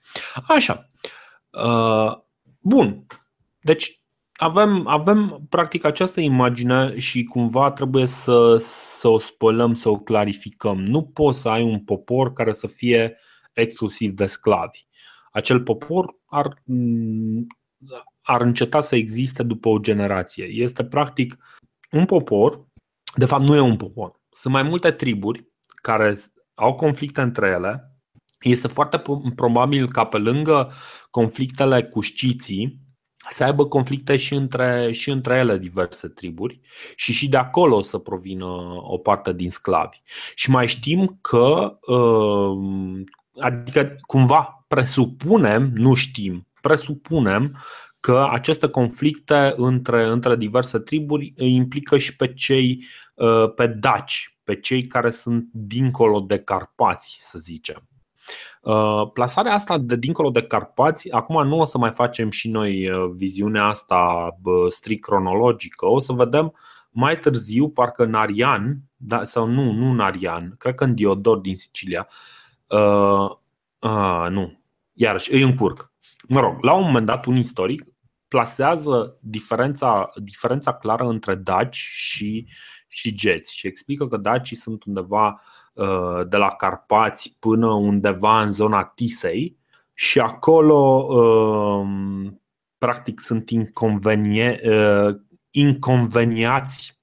Așa. 0.47 0.91
Uh, 1.51 2.13
bun. 2.61 3.07
Deci 3.61 4.03
avem, 4.33 4.87
avem 4.87 5.47
practic 5.49 5.85
această 5.85 6.21
imagine 6.21 6.99
și 6.99 7.25
cumva 7.25 7.71
trebuie 7.71 8.07
să, 8.07 8.57
să 8.99 9.09
o 9.09 9.19
spălăm, 9.19 9.75
să 9.75 9.89
o 9.89 9.99
clarificăm. 9.99 10.81
Nu 10.81 11.03
poți 11.03 11.41
să 11.41 11.49
ai 11.49 11.63
un 11.63 11.81
popor 11.81 12.33
care 12.33 12.53
să 12.53 12.67
fie 12.67 13.17
exclusiv 13.53 14.13
de 14.13 14.27
sclavi. 14.27 14.87
Acel 15.33 15.63
popor 15.63 16.17
ar, 16.27 16.63
ar 18.23 18.41
înceta 18.41 18.81
să 18.81 18.97
existe 18.97 19.43
după 19.43 19.69
o 19.69 19.79
generație. 19.79 20.45
Este 20.45 20.85
practic 20.85 21.37
un 21.91 22.05
popor, 22.05 22.67
de 23.15 23.25
fapt 23.25 23.43
nu 23.43 23.55
e 23.57 23.61
un 23.61 23.77
popor, 23.77 24.21
sunt 24.31 24.55
mai 24.55 24.63
multe 24.63 24.91
triburi 24.91 25.47
care 25.83 26.19
au 26.55 26.75
conflicte 26.75 27.21
între 27.21 27.49
ele, 27.49 27.88
este 28.41 28.69
foarte 28.69 29.03
probabil 29.35 29.89
ca 29.89 30.05
pe 30.05 30.19
lângă 30.19 30.73
conflictele 31.11 31.83
cu 31.83 32.03
sciții 32.03 32.87
să 33.31 33.45
aibă 33.45 33.67
conflicte 33.67 34.17
și 34.17 34.35
între, 34.35 34.93
și 34.93 35.11
între 35.11 35.37
ele 35.37 35.59
diverse 35.59 36.09
triburi 36.09 36.61
și 36.97 37.13
și 37.13 37.29
de 37.29 37.37
acolo 37.37 37.83
să 37.83 37.99
provină 37.99 38.47
o 38.81 38.99
parte 38.99 39.33
din 39.33 39.51
sclavi. 39.51 39.99
Și 40.35 40.51
mai 40.51 40.67
știm 40.69 41.19
că, 41.21 41.79
uh, 41.93 43.05
adică 43.41 43.97
cumva 44.07 44.65
presupunem, 44.69 45.71
nu 45.75 45.95
știm, 45.95 46.47
presupunem 46.61 47.57
că 48.01 48.29
aceste 48.31 48.69
conflicte 48.69 49.53
între, 49.57 50.09
între 50.09 50.37
diverse 50.37 50.79
triburi 50.79 51.33
implică 51.37 51.99
și 51.99 52.17
pe 52.17 52.33
cei 52.33 52.85
uh, 53.15 53.53
pe 53.55 53.67
daci, 53.67 54.39
pe 54.45 54.61
cei 54.61 54.87
care 54.87 55.11
sunt 55.11 55.49
dincolo 55.53 56.21
de 56.21 56.39
Carpați, 56.39 57.19
să 57.23 57.39
zicem. 57.39 57.89
Uh, 58.63 59.11
plasarea 59.13 59.53
asta 59.53 59.79
de 59.79 59.97
dincolo 59.97 60.31
de 60.31 60.43
Carpați, 60.43 61.11
acum 61.11 61.47
nu 61.47 61.59
o 61.59 61.65
să 61.65 61.79
mai 61.79 61.91
facem 61.91 62.31
și 62.31 62.51
noi 62.51 62.91
uh, 62.91 63.11
viziunea 63.15 63.65
asta 63.65 64.29
strict 64.69 65.03
cronologică, 65.03 65.87
o 65.87 65.99
să 65.99 66.13
vedem 66.13 66.55
mai 66.91 67.19
târziu, 67.19 67.69
parcă 67.69 68.05
în 68.05 68.15
Arian, 68.15 68.79
da, 68.97 69.25
sau 69.25 69.47
nu, 69.47 69.73
nu 69.73 69.91
în 69.91 70.01
Arian, 70.01 70.55
cred 70.59 70.75
că 70.75 70.85
în 70.85 70.95
Diodor 70.95 71.39
din 71.39 71.57
Sicilia, 71.57 72.09
uh, 72.67 73.31
uh, 73.79 74.27
nu, 74.31 74.61
iarăși 74.93 75.33
îi 75.33 75.43
încurc. 75.43 75.93
Mă 76.29 76.41
rog, 76.41 76.63
la 76.63 76.73
un 76.75 76.85
moment 76.85 77.07
dat, 77.07 77.25
un 77.25 77.37
istoric 77.37 77.85
plasează 78.29 79.19
diferența, 79.21 80.09
diferența 80.17 80.75
clară 80.75 81.05
între 81.05 81.35
daci 81.35 81.77
și, 81.77 82.47
și 82.89 83.15
geți 83.15 83.57
și 83.57 83.67
explică 83.67 84.07
că 84.07 84.17
dacii 84.17 84.57
sunt 84.57 84.85
undeva 84.85 85.29
uh, 85.29 85.39
Uh, 85.68 85.68
de 86.29 86.37
la 86.37 86.49
Carpați 86.49 87.37
până 87.39 87.67
undeva 87.67 88.43
în 88.43 88.53
zona 88.53 88.85
Tisei 88.85 89.57
și 89.95 90.21
acolo 90.21 91.07
um, 91.09 92.43
practic 92.79 93.21
sunt 93.21 93.51
inconvenie, 93.51 94.61
uh, 94.65 95.17
inconveniați 95.51 97.01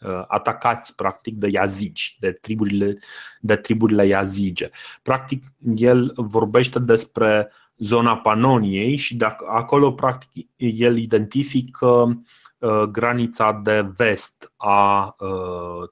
uh, 0.00 0.22
atacați 0.26 0.94
practic 0.94 1.34
de 1.34 1.48
iazici, 1.50 2.16
de 2.20 2.30
triburile, 2.30 2.98
de 3.40 3.56
triburile 3.56 4.06
iazige. 4.06 4.70
Practic 5.02 5.44
el 5.74 6.12
vorbește 6.14 6.78
despre 6.78 7.52
zona 7.76 8.16
Panoniei 8.16 8.96
și 8.96 9.16
de 9.16 9.26
acolo 9.48 9.92
practic 9.92 10.48
el 10.56 10.98
identifică 10.98 12.22
granița 12.90 13.60
de 13.62 13.86
vest 13.96 14.52
a 14.56 15.16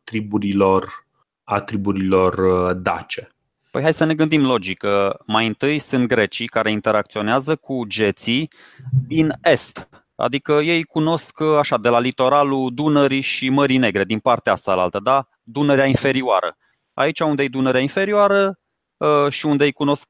triburilor 0.04 1.03
a 1.44 1.60
triburilor 1.60 2.38
uh, 2.38 2.76
dace. 2.82 3.28
Păi 3.70 3.82
hai 3.82 3.94
să 3.94 4.04
ne 4.04 4.14
gândim 4.14 4.46
logic. 4.46 4.84
Mai 5.26 5.46
întâi 5.46 5.78
sunt 5.78 6.08
grecii 6.08 6.46
care 6.46 6.70
interacționează 6.70 7.56
cu 7.56 7.84
geții 7.86 8.50
din 9.06 9.32
est. 9.42 9.88
Adică 10.16 10.52
ei 10.52 10.82
cunosc 10.82 11.38
uh, 11.38 11.56
așa 11.58 11.78
de 11.78 11.88
la 11.88 11.98
litoralul 11.98 12.70
Dunării 12.74 13.20
și 13.20 13.48
Mării 13.48 13.76
Negre, 13.76 14.04
din 14.04 14.18
partea 14.18 14.52
asta 14.52 14.74
la 14.74 14.82
altă, 14.82 15.00
da? 15.02 15.28
Dunărea 15.42 15.86
inferioară. 15.86 16.56
Aici 16.92 17.20
unde 17.20 17.42
e 17.42 17.48
Dunărea 17.48 17.80
inferioară 17.80 18.58
uh, 18.96 19.28
și 19.32 19.46
unde 19.46 19.64
îi 19.64 19.72
cunosc 19.72 20.08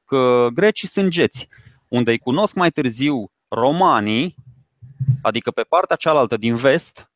grecii 0.53 0.87
sunt 0.87 1.09
geți. 1.09 1.47
Unde 1.87 2.11
îi 2.11 2.17
cunosc 2.17 2.55
mai 2.55 2.69
târziu 2.69 3.31
romanii, 3.47 4.35
adică 5.21 5.51
pe 5.51 5.61
partea 5.61 5.95
cealaltă 5.95 6.37
din 6.37 6.55
vest, 6.55 7.09
Uh, 7.09 7.14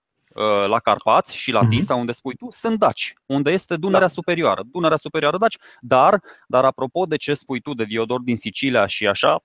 la 0.67 0.79
Carpați 0.79 1.35
și 1.35 1.51
la 1.51 1.61
mhm. 1.61 1.69
Tisa, 1.69 1.95
unde 1.95 2.11
spui 2.11 2.35
tu, 2.35 2.47
sunt 2.51 2.79
daci, 2.79 3.13
unde 3.25 3.51
este 3.51 3.75
Dunărea 3.75 4.07
da. 4.07 4.13
Superioară. 4.13 4.63
Dunărea 4.71 4.97
Superioară 4.97 5.37
daci, 5.37 5.57
dar, 5.79 6.21
dar 6.47 6.65
apropo 6.65 7.05
de 7.05 7.15
ce 7.15 7.33
spui 7.33 7.59
tu 7.59 7.73
de 7.73 7.83
Diodor 7.83 8.19
din 8.19 8.35
Sicilia 8.35 8.85
și 8.85 9.07
așa, 9.07 9.43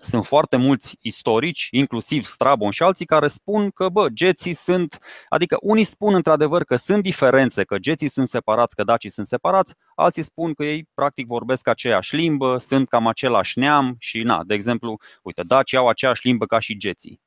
sunt 0.00 0.26
foarte 0.26 0.56
mulți 0.56 0.96
istorici, 1.00 1.68
inclusiv 1.70 2.22
Strabon 2.22 2.70
și 2.70 2.82
alții, 2.82 3.06
care 3.06 3.26
spun 3.28 3.70
că 3.70 3.88
bă, 3.88 4.08
geții 4.12 4.52
sunt, 4.52 4.98
adică 5.28 5.56
unii 5.60 5.84
spun 5.84 6.14
într-adevăr 6.14 6.64
că 6.64 6.76
sunt 6.76 7.02
diferențe, 7.02 7.64
că 7.64 7.78
geții 7.78 8.08
sunt 8.08 8.28
separați, 8.28 8.74
că 8.74 8.84
dacii 8.84 9.10
sunt 9.10 9.26
separați, 9.26 9.74
alții 9.94 10.22
spun 10.22 10.52
că 10.52 10.64
ei 10.64 10.88
practic 10.94 11.26
vorbesc 11.26 11.68
aceeași 11.68 12.16
limbă, 12.16 12.58
sunt 12.58 12.88
cam 12.88 13.06
același 13.06 13.58
neam 13.58 13.96
și 13.98 14.22
na, 14.22 14.44
de 14.44 14.54
exemplu, 14.54 14.96
uite, 15.22 15.42
dacii 15.46 15.78
au 15.78 15.88
aceeași 15.88 16.26
limbă 16.26 16.46
ca 16.46 16.58
și 16.58 16.76
geții. 16.76 17.20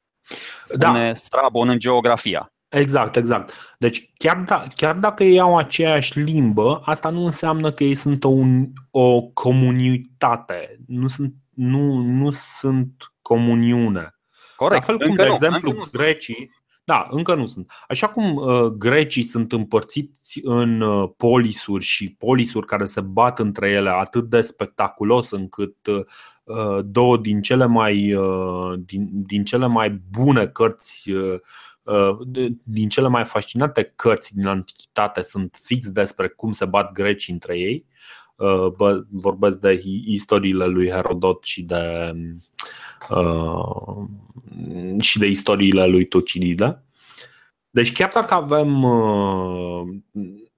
Spune 0.63 1.07
da. 1.07 1.13
Strabon 1.13 1.69
în 1.69 1.79
geografia. 1.79 2.52
Exact, 2.73 3.15
exact. 3.15 3.75
Deci 3.77 4.11
chiar, 4.17 4.37
da, 4.37 4.63
chiar 4.75 4.95
dacă 4.95 5.23
ei 5.23 5.39
au 5.39 5.57
aceeași 5.57 6.19
limbă, 6.19 6.81
asta 6.85 7.09
nu 7.09 7.25
înseamnă 7.25 7.71
că 7.71 7.83
ei 7.83 7.95
sunt 7.95 8.23
o, 8.23 8.33
o 8.91 9.21
comunitate. 9.21 10.79
Nu 10.87 11.07
sunt 11.07 11.33
nu, 11.53 11.95
nu 11.95 12.31
sunt 12.31 13.13
comuniune. 13.21 14.15
Corect. 14.55 14.79
La 14.79 14.85
fel 14.85 14.97
cum, 14.97 15.09
încă 15.09 15.21
de 15.21 15.27
nu, 15.27 15.33
exemplu, 15.33 15.69
încă 15.69 15.89
grecii. 15.91 16.51
Da, 16.85 17.07
încă 17.09 17.35
nu 17.35 17.45
sunt. 17.45 17.71
Așa 17.87 18.07
cum 18.07 18.35
uh, 18.35 18.65
grecii 18.65 19.23
sunt 19.23 19.51
împărțiți 19.51 20.39
în 20.43 20.81
uh, 20.81 21.09
polisuri 21.17 21.83
și 21.83 22.15
polisuri 22.15 22.65
care 22.65 22.85
se 22.85 23.01
bat 23.01 23.39
între 23.39 23.69
ele 23.69 23.89
atât 23.89 24.29
de 24.29 24.41
spectaculos 24.41 25.31
încât 25.31 25.75
uh, 26.43 26.79
două 26.85 27.17
din 27.17 27.41
cele 27.41 27.65
mai, 27.65 28.13
uh, 28.13 28.73
din, 28.85 29.09
din 29.11 29.43
cele 29.43 29.67
mai 29.67 30.01
bune 30.11 30.47
cărți 30.47 31.11
uh, 31.11 31.33
uh 31.33 31.39
din 32.63 32.89
cele 32.89 33.07
mai 33.07 33.25
fascinante 33.25 33.93
cărți 33.95 34.35
din 34.35 34.47
antichitate 34.47 35.21
sunt 35.21 35.59
fix 35.63 35.89
despre 35.89 36.27
cum 36.27 36.51
se 36.51 36.65
bat 36.65 36.91
grecii 36.91 37.33
între 37.33 37.57
ei. 37.57 37.85
Uh, 38.35 38.67
bă, 38.67 39.05
vorbesc 39.09 39.59
de 39.59 39.81
istoriile 40.05 40.65
lui 40.65 40.89
Herodot 40.89 41.43
și 41.43 41.63
de 41.63 42.13
uh, 43.09 44.07
și 44.99 45.19
de 45.19 45.25
istoriile 45.25 45.85
lui 45.85 46.05
Tucidide. 46.05 46.83
Deci 47.69 47.91
chiar 47.91 48.09
dacă 48.13 48.33
avem 48.33 48.83
uh, 48.83 49.81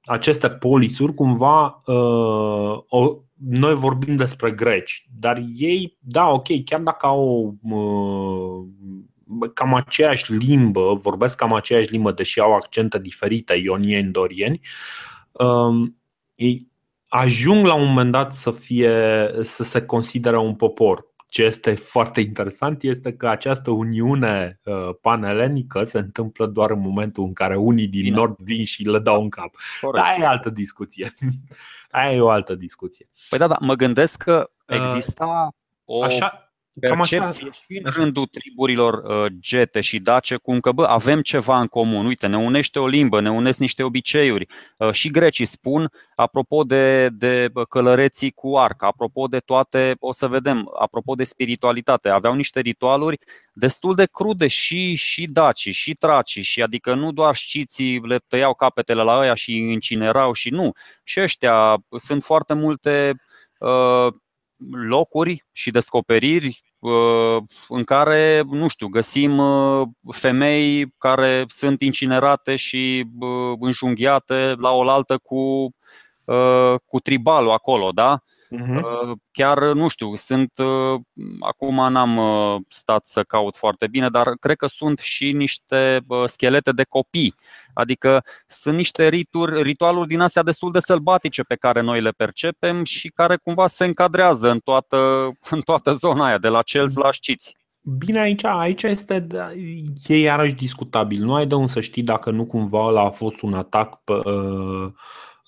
aceste 0.06 0.50
polisuri, 0.50 1.14
cumva 1.14 1.78
uh, 1.86 2.78
o, 2.88 3.18
noi 3.34 3.74
vorbim 3.74 4.16
despre 4.16 4.52
greci, 4.52 5.08
dar 5.20 5.44
ei, 5.58 5.98
da, 6.00 6.28
ok, 6.28 6.64
chiar 6.66 6.80
dacă 6.80 7.06
au 7.06 7.56
uh, 7.62 8.68
cam 9.54 9.74
aceeași 9.74 10.34
limbă, 10.34 10.94
vorbesc 10.94 11.38
cam 11.38 11.54
aceeași 11.54 11.92
limbă, 11.92 12.12
deși 12.12 12.40
au 12.40 12.54
accente 12.54 13.00
diferite, 13.00 13.54
ionieni, 13.54 14.12
dorieni, 14.12 14.60
uh, 15.32 15.90
ei 16.36 16.68
ajung 17.08 17.66
la 17.66 17.76
un 17.76 17.88
moment 17.88 18.12
dat 18.12 18.34
să, 18.34 18.52
fie, 18.52 19.30
să 19.42 19.64
se 19.64 19.82
considere 19.86 20.38
un 20.38 20.56
popor. 20.56 21.14
Ce 21.28 21.44
este 21.44 21.74
foarte 21.74 22.22
interesant 22.22 22.84
este 22.84 23.14
că 23.14 23.28
această 23.28 23.72
uniune 23.72 24.60
uh, 24.64 24.90
panelenică 25.02 25.84
se 25.84 25.98
întâmplă 25.98 26.46
doar 26.46 26.72
în 26.72 26.80
momentul 26.80 27.24
în 27.24 27.34
care 27.34 27.56
unii 27.56 27.88
din 27.88 28.02
Bine. 28.02 28.16
nord 28.16 28.36
vin 28.38 28.64
și 28.64 28.84
le 28.84 29.00
dau 29.00 29.22
în 29.22 29.30
cap. 29.30 29.56
Corect. 29.82 30.06
Aia 30.06 30.18
e 30.20 30.26
altă 30.26 30.50
discuție. 30.50 31.14
Aia 31.92 32.14
e 32.14 32.22
o 32.22 32.30
altă 32.30 32.56
discuție. 32.56 33.10
Păi 33.30 33.40
da, 33.40 33.48
da, 33.48 33.58
mă 33.60 33.74
gândesc 33.74 34.24
că 34.24 34.50
uh, 34.68 34.80
exista 34.80 35.50
o 35.86 36.04
Așa, 36.04 36.45
percepție 36.80 37.50
și 37.52 37.80
în 37.84 37.92
rândul 37.92 38.26
triburilor 38.26 38.94
uh, 38.94 39.32
gete 39.40 39.82
și 39.82 40.00
dace 40.00 40.36
cum 40.36 40.60
că 40.60 40.72
bă, 40.72 40.84
avem 40.84 41.22
ceva 41.22 41.60
în 41.60 41.68
comun. 41.68 42.06
Uite, 42.06 42.28
ne 42.28 42.38
unește 42.38 42.80
o 42.80 42.88
limbă, 42.88 43.22
ne 43.22 43.32
unesc 43.32 43.60
niște 43.60 43.84
obiceiuri. 43.84 44.48
Uh, 44.78 44.92
și 44.92 45.10
grecii 45.10 45.46
spun, 45.46 45.92
apropo 46.16 46.64
de, 46.64 47.10
de 47.10 47.52
călăreții 47.70 48.32
cu 48.32 48.58
arc, 48.58 48.84
apropo 48.84 49.28
de 49.28 49.40
toate, 49.40 49.96
o 50.00 50.12
să 50.12 50.28
vedem, 50.28 50.72
apropo 50.80 51.14
de 51.16 51.24
spiritualitate, 51.24 52.10
aveau 52.10 52.34
niște 52.34 52.60
ritualuri 52.60 53.20
destul 53.54 53.96
de 53.96 54.06
crude 54.06 54.48
și, 54.48 54.96
și 54.96 55.26
daci, 55.26 55.70
și 55.70 55.94
traci, 55.94 56.40
și 56.40 56.62
adică 56.62 56.94
nu 56.94 57.12
doar 57.12 57.36
șciții 57.36 58.00
le 58.00 58.20
tăiau 58.28 58.54
capetele 58.54 59.02
la 59.02 59.20
ăia 59.20 59.34
și 59.34 59.56
incinerau 59.56 60.34
și 60.34 60.50
nu. 60.50 60.72
Și 61.04 61.22
ăștia 61.22 61.78
sunt 61.98 62.24
foarte 62.24 62.54
multe 62.54 63.14
uh, 63.60 64.14
locuri 64.72 65.46
și 65.52 65.72
descoperiri 65.72 66.62
uh, 66.80 67.44
în 67.70 67.84
care, 67.84 68.44
nu 68.50 68.68
știu, 68.68 68.88
găsim 68.88 69.38
uh, 69.38 69.88
femei 70.12 70.94
care 70.98 71.46
sunt 71.48 71.82
incinerate 71.82 72.56
și 72.56 73.06
uh, 73.20 73.58
înjunghiate 73.60 74.54
la 74.58 74.72
oaltă 74.72 75.18
cu, 75.18 75.70
cu 76.86 77.00
tribalul 77.00 77.52
acolo, 77.52 77.90
da? 77.92 78.20
Uh-huh. 78.52 79.14
Chiar, 79.32 79.60
nu 79.74 79.88
știu, 79.88 80.16
sunt, 80.16 80.52
acum 81.40 81.92
n-am 81.92 82.20
stat 82.70 83.06
să 83.06 83.24
caut 83.24 83.56
foarte 83.56 83.88
bine, 83.88 84.10
dar 84.10 84.32
cred 84.40 84.56
că 84.56 84.68
sunt 84.68 85.00
și 85.00 85.32
niște 85.32 86.06
schelete 86.26 86.72
de 86.72 86.84
copii 86.84 87.36
Adică 87.76 88.24
sunt 88.48 88.76
niște 88.76 89.08
rituri, 89.08 89.62
ritualuri 89.62 90.08
din 90.08 90.20
astea 90.20 90.44
destul 90.44 90.72
de 90.72 90.80
sălbatice 90.80 91.44
pe 91.44 91.56
care 91.56 91.82
noi 91.82 92.02
le 92.02 92.12
percepem 92.12 92.84
și 92.84 93.10
care 93.10 93.36
cumva 93.36 93.68
se 93.68 93.86
încadrează 93.86 94.50
în 94.50 94.60
toată, 94.60 94.98
în 95.56 95.60
toată 95.60 95.94
zona 95.94 96.26
aia, 96.26 96.38
de 96.38 96.48
la 96.48 96.62
cel 96.62 96.90
la 96.96 97.12
șciți. 97.12 97.58
Bine, 97.98 98.20
aici, 98.20 98.44
aici 98.44 98.84
este 98.84 99.20
da, 99.20 99.52
e 100.08 100.18
iarăși 100.18 100.56
discutabil. 100.56 101.24
Nu 101.24 101.34
ai 101.34 101.46
de 101.46 101.56
unde 101.56 101.72
să 101.72 101.80
știi 101.80 102.04
dacă 102.04 102.32
nu 102.32 102.46
cumva 102.46 103.06
a 103.06 103.10
fost 103.10 103.42
un 103.42 103.54
atac 103.54 104.04
pe, 104.04 104.14
uh, 104.14 104.92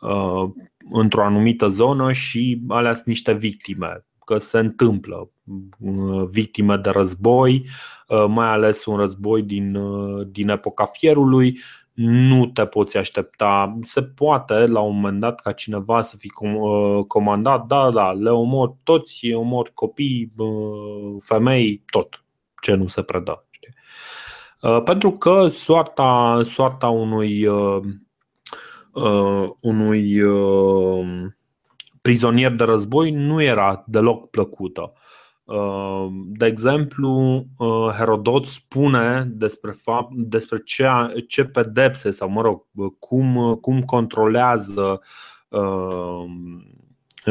uh, 0.02 0.50
într-o 0.92 1.24
anumită 1.24 1.68
zonă 1.68 2.12
și 2.12 2.62
alea 2.68 2.94
sunt 2.94 3.06
niște 3.06 3.34
victime 3.34 4.06
că 4.26 4.38
se 4.38 4.60
întâmplă 4.60 5.30
uh, 5.80 6.24
victime 6.32 6.76
de 6.78 6.90
război, 6.90 7.66
uh, 8.08 8.26
mai 8.28 8.48
ales 8.48 8.86
un 8.86 8.98
război 8.98 9.42
din, 9.42 9.76
uh, 9.76 10.28
din 10.32 10.50
epoca 10.50 10.86
fierului 10.86 11.60
nu 11.98 12.46
te 12.46 12.66
poți 12.66 12.98
aștepta. 12.98 13.78
Se 13.84 14.04
poate 14.04 14.66
la 14.66 14.80
un 14.80 14.96
moment 14.96 15.20
dat 15.20 15.42
ca 15.42 15.52
cineva 15.52 16.02
să 16.02 16.18
fi 16.18 16.30
uh, 16.42 17.06
comandat, 17.08 17.66
da, 17.66 17.90
da, 17.92 18.12
le 18.12 18.30
omor 18.30 18.76
toți, 18.84 19.34
omor 19.34 19.72
copii, 19.74 20.32
uh, 20.38 21.16
femei, 21.20 21.84
tot 21.92 22.24
ce 22.62 22.74
nu 22.74 22.88
se 22.88 23.02
predă. 23.02 23.46
Știi? 23.50 23.74
Uh, 24.62 24.84
pentru 24.84 25.12
că 25.12 25.48
soarta, 25.48 26.42
soarta 26.44 26.88
unui, 26.88 27.48
unui 29.62 30.22
prizonier 32.02 32.52
de 32.52 32.64
război 32.64 33.12
nu 33.12 33.42
era 33.42 33.84
deloc 33.88 34.30
plăcută. 34.30 34.94
De 36.26 36.46
exemplu, 36.46 37.46
Herodot 37.98 38.46
spune 38.46 39.24
despre, 39.32 39.72
fapt, 39.72 40.14
despre 40.14 40.62
ce, 40.66 40.88
ce 41.28 41.46
pedepse 41.46 42.12
sau, 42.12 42.30
mă 42.30 42.42
rog, 42.42 42.66
cum, 43.00 43.58
cum 43.62 43.82
controlează 43.82 45.02
uh, 45.50 46.26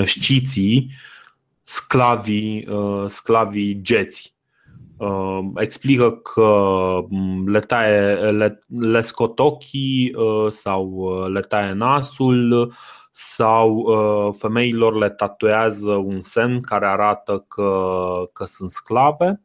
șciții 0.04 0.92
sclavii, 1.62 2.66
uh, 2.66 3.04
sclavii 3.06 3.80
geți. 3.82 4.35
Uh, 4.96 5.38
explică 5.56 6.10
că 6.10 7.00
le, 7.46 7.60
taie, 7.60 8.14
le, 8.14 8.58
le 8.68 9.00
scot 9.00 9.38
ochii 9.38 10.14
uh, 10.14 10.50
sau 10.50 11.08
le 11.28 11.40
taie 11.40 11.72
nasul 11.72 12.72
sau 13.12 13.74
uh, 13.74 14.34
femeilor 14.38 14.96
le 14.96 15.10
tatuează 15.10 15.92
un 15.92 16.20
semn 16.20 16.60
care 16.60 16.86
arată 16.86 17.44
că, 17.48 18.02
că 18.32 18.44
sunt 18.44 18.70
sclave. 18.70 19.40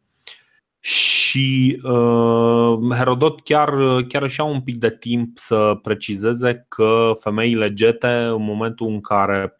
Și 0.80 1.80
uh, 1.84 2.96
Herodot 2.96 3.42
chiar, 3.42 3.70
chiar 4.08 4.22
își 4.22 4.40
ia 4.40 4.46
un 4.46 4.62
pic 4.62 4.76
de 4.76 4.92
timp 4.92 5.38
să 5.38 5.80
precizeze 5.82 6.66
că 6.68 7.12
femeile 7.20 7.74
gete 7.74 8.08
în 8.08 8.44
momentul 8.44 8.88
în 8.88 9.02
care 9.02 9.56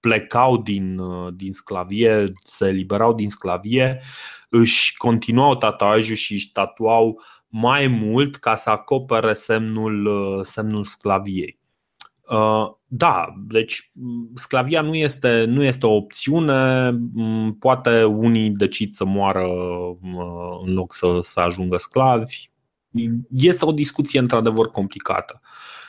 plecau 0.00 0.56
din, 0.56 0.98
uh, 0.98 1.32
din 1.34 1.52
sclavie, 1.52 2.32
se 2.44 2.66
eliberau 2.66 3.14
din 3.14 3.28
sclavie, 3.28 4.00
își 4.50 4.96
continuau 4.96 5.56
tatuajul 5.56 6.14
și 6.14 6.32
își 6.32 6.52
tatuau 6.52 7.20
mai 7.48 7.86
mult 7.86 8.36
ca 8.36 8.54
să 8.54 8.70
acopere 8.70 9.32
semnul, 9.32 10.04
uh, 10.04 10.44
semnul 10.44 10.84
sclaviei. 10.84 11.58
Uh, 12.28 12.66
da, 12.86 13.34
deci 13.36 13.90
sclavia 14.34 14.80
nu 14.80 14.94
este, 14.94 15.44
nu 15.44 15.62
este 15.62 15.86
o 15.86 15.94
opțiune. 15.94 16.92
Poate 17.58 18.04
unii 18.04 18.50
decid 18.50 18.92
să 18.92 19.04
moară 19.04 19.46
în 20.64 20.72
loc 20.72 20.94
să, 20.94 21.18
să 21.20 21.40
ajungă 21.40 21.76
sclavi. 21.76 22.50
Este 23.30 23.64
o 23.64 23.72
discuție 23.72 24.18
într-adevăr 24.18 24.70
complicată. 24.70 25.40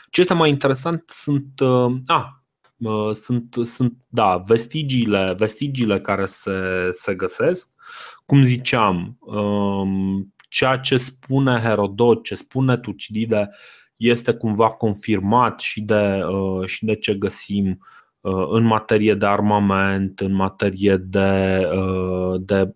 Ce 0.09 0.21
este 0.21 0.33
mai 0.33 0.49
interesant 0.49 1.03
sunt, 1.07 1.59
uh, 1.59 1.93
a, 2.05 2.43
sunt, 3.13 3.55
sunt 3.63 3.93
da, 4.07 4.37
vestigiile, 4.37 5.35
vestigiile 5.37 5.99
care 5.99 6.25
se, 6.25 6.89
se 6.91 7.15
găsesc. 7.15 7.69
Cum 8.25 8.43
ziceam, 8.43 9.17
um, 9.19 10.33
ceea 10.49 10.77
ce 10.77 10.97
spune 10.97 11.59
Herodot, 11.59 12.23
ce 12.23 12.35
spune 12.35 12.77
Tucidide, 12.77 13.49
este 13.95 14.33
cumva 14.33 14.67
confirmat 14.69 15.59
și 15.59 15.81
de, 15.81 16.23
uh, 16.23 16.67
și 16.67 16.85
de 16.85 16.95
ce 16.95 17.13
găsim 17.13 17.79
uh, 18.21 18.47
în 18.49 18.63
materie 18.63 19.13
de 19.13 19.25
armament, 19.25 20.19
în 20.19 20.33
materie 20.33 20.97
de, 20.97 21.61
uh, 21.73 22.41
de 22.41 22.75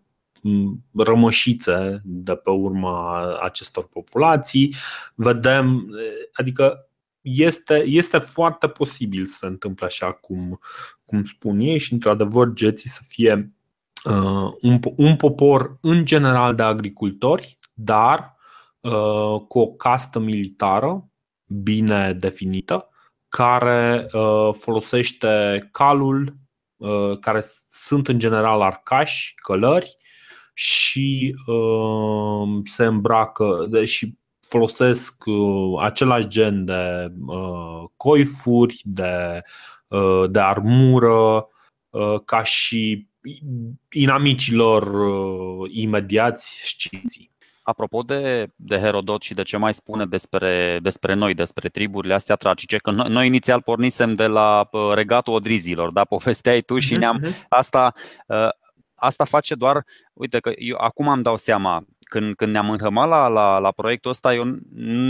rămășițe 0.94 2.02
de 2.04 2.36
pe 2.36 2.50
urma 2.50 3.24
acestor 3.42 3.88
populații. 3.88 4.76
Vedem, 5.16 5.90
adică 6.34 6.90
este, 7.22 7.84
este 7.86 8.18
foarte 8.18 8.68
posibil 8.68 9.26
să 9.26 9.38
se 9.38 9.46
întâmple 9.46 9.86
așa 9.86 10.12
cum, 10.12 10.60
cum 11.06 11.24
spun 11.24 11.60
ei 11.60 11.78
și, 11.78 11.94
într-adevăr, 11.94 12.54
geții 12.54 12.90
să 12.90 13.02
fie 13.08 13.34
uh, 13.34 13.55
un, 14.62 14.80
un 14.96 15.16
popor 15.16 15.78
în 15.82 16.06
general 16.06 16.56
de 16.56 16.64
agricultori, 16.64 17.60
dar 17.74 18.36
uh, 18.80 19.42
cu 19.48 19.60
o 19.60 19.68
castă 19.68 20.20
militară 20.20 21.10
bine 21.46 22.14
definită, 22.14 22.90
care 23.30 24.08
uh, 24.14 24.50
folosește 24.54 25.68
calul, 25.72 26.36
uh, 26.76 27.20
care 27.20 27.44
sunt 27.68 28.08
în 28.08 28.20
general 28.20 28.62
arcași, 28.62 29.36
călări 29.36 29.98
și 30.54 31.36
uh, 31.48 32.62
se 32.64 32.86
îmbracă 32.86 33.70
și 33.84 34.18
folosesc 34.48 35.24
uh, 35.26 35.82
același 35.82 36.28
gen 36.28 36.66
de 36.66 37.12
uh, 37.26 37.84
coifuri, 37.98 38.82
de, 38.84 39.42
uh, 39.88 40.24
de 40.30 40.40
armură, 40.40 41.48
uh, 41.90 42.20
ca 42.26 42.44
și 42.44 43.08
inamicilor 43.92 44.84
uh, 44.84 45.70
imediați 45.74 46.62
sciții. 46.64 47.34
Apropo 47.62 48.02
de, 48.02 48.48
de 48.56 48.78
Herodot 48.78 49.22
și 49.22 49.34
de 49.34 49.44
ce 49.44 49.58
mai 49.58 49.74
spune 49.74 50.06
despre, 50.06 50.80
despre 50.82 51.14
noi, 51.14 51.34
despre 51.34 51.70
triburile 51.70 52.14
astea 52.14 52.36
tragice, 52.36 52.78
că 52.78 52.92
noi, 52.92 53.10
noi 53.10 53.28
inițial 53.28 53.62
pornisem 53.62 54.16
de 54.16 54.26
la 54.26 54.68
uh, 54.72 54.92
regatul 54.94 55.34
odrizilor, 55.34 55.92
da, 55.92 56.04
povesteai 56.04 56.62
tu 56.62 56.80
și 56.80 56.92
mhm, 56.92 57.00
ne-am. 57.00 57.20
Mhm. 57.22 57.46
Asta, 57.50 57.94
uh, 58.28 58.50
asta 58.96 59.24
face 59.24 59.56
doar. 59.56 59.86
Uite, 60.14 60.40
că 60.40 60.52
eu 60.56 60.78
acum 60.80 61.08
am 61.08 61.22
dau 61.22 61.38
seama, 61.38 61.86
când, 62.00 62.36
când 62.36 62.52
ne-am 62.52 62.70
înhămat 62.70 63.10
la, 63.10 63.28
la, 63.28 63.58
la 63.58 63.72
proiectul 63.72 64.12
ăsta, 64.12 64.34
eu 64.34 64.44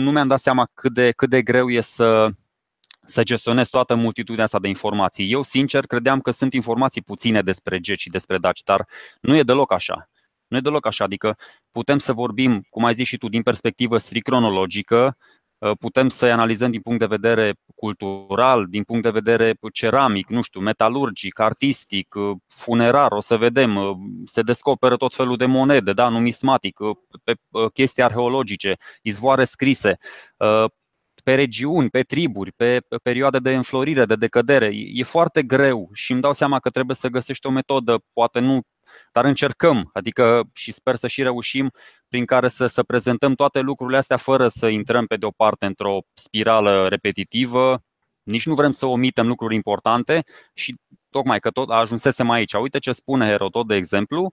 nu 0.04 0.12
mi-am 0.12 0.28
dat 0.28 0.40
seama 0.40 0.70
cât 0.74 0.94
de, 0.94 1.12
cât 1.12 1.30
de 1.30 1.42
greu 1.42 1.70
e 1.70 1.82
să, 1.82 2.30
să 3.06 3.24
gestionez 3.24 3.70
toată 3.70 3.96
multitudinea 3.96 4.46
asta 4.46 4.60
de 4.60 4.68
informații. 4.68 5.32
Eu, 5.32 5.44
sincer, 5.44 5.86
credeam 5.86 6.20
că 6.20 6.32
sunt 6.32 6.54
informații 6.54 7.02
puține 7.02 7.42
despre 7.42 7.80
GEC 7.80 7.98
și 7.98 8.10
despre 8.10 8.38
DACI, 8.38 8.64
dar 8.64 8.88
nu 9.22 9.36
e 9.36 9.44
deloc 9.44 9.72
așa. 9.72 10.10
Nu 10.48 10.58
e 10.58 10.60
deloc 10.60 10.86
așa, 10.86 11.04
adică 11.04 11.38
putem 11.72 11.98
să 11.98 12.14
vorbim, 12.14 12.66
cum 12.70 12.86
ai 12.86 12.94
zis 12.94 13.08
și 13.08 13.18
tu, 13.18 13.28
din 13.28 13.42
perspectivă 13.42 13.98
strict 13.98 14.26
cronologică, 14.26 15.18
uh, 15.58 15.72
putem 15.80 16.10
să-i 16.10 16.32
analizăm 16.32 16.72
din 16.72 16.82
punct 16.82 17.00
de 17.00 17.06
vedere 17.06 17.54
cultural, 17.76 18.66
din 18.70 18.84
punct 18.84 19.04
de 19.04 19.10
vedere 19.10 19.58
ceramic, 19.74 20.28
nu 20.28 20.42
știu, 20.42 20.60
metalurgic, 20.60 21.40
artistic, 21.40 22.16
uh, 22.16 22.38
funerar, 22.48 23.12
o 23.12 23.20
să 23.20 23.38
vedem, 23.38 23.76
uh, 23.76 23.96
se 24.26 24.42
descoperă 24.42 24.96
tot 24.96 25.16
felul 25.16 25.38
de 25.38 25.46
monede, 25.46 25.94
da, 25.94 26.10
numismatic, 26.10 26.78
pe 27.24 27.34
chestii 27.74 28.04
arheologice, 28.04 28.78
izvoare 29.02 29.44
scrise, 29.44 29.98
pe 31.26 31.36
regiuni, 31.36 31.90
pe 31.90 32.02
triburi, 32.02 32.52
pe 32.52 32.80
perioade 33.04 33.40
de 33.40 33.56
înflorire, 33.56 34.06
de 34.06 34.16
decădere. 34.16 34.70
E 34.74 35.04
foarte 35.04 35.44
greu 35.44 35.90
și 35.94 36.12
îmi 36.12 36.22
dau 36.22 36.34
seama 36.34 36.60
că 36.60 36.70
trebuie 36.70 36.96
să 36.96 37.08
găsești 37.08 37.48
o 37.48 37.50
metodă, 37.50 38.04
poate 38.14 38.40
nu 38.40 38.62
dar 39.12 39.26
încercăm, 39.26 39.90
adică 39.94 40.44
și 40.54 40.72
sper 40.72 40.96
să 40.96 41.08
și 41.08 41.24
reușim 41.24 41.72
prin 42.08 42.26
care 42.26 42.48
să, 42.48 42.66
să 42.66 42.84
prezentăm 42.84 43.34
toate 43.34 43.60
lucrurile 43.60 43.98
astea 43.98 44.18
fără 44.18 44.48
să 44.48 44.68
intrăm 44.68 45.06
pe 45.06 45.16
de 45.16 45.26
o 45.26 45.32
parte 45.32 45.66
într-o 45.66 46.00
spirală 46.14 46.88
repetitivă, 46.88 47.84
nici 48.24 48.46
nu 48.46 48.54
vrem 48.54 48.72
să 48.72 48.86
omitem 48.86 49.28
lucruri 49.28 49.56
importante 49.56 50.24
și 50.54 50.76
tocmai 51.10 51.40
că 51.40 51.50
tot 51.50 51.70
ajunsesem 51.70 52.30
aici. 52.30 52.54
Uite 52.54 52.80
ce 52.80 52.92
spune 52.92 53.26
Herodot, 53.26 53.68
de 53.68 53.76
exemplu, 53.76 54.32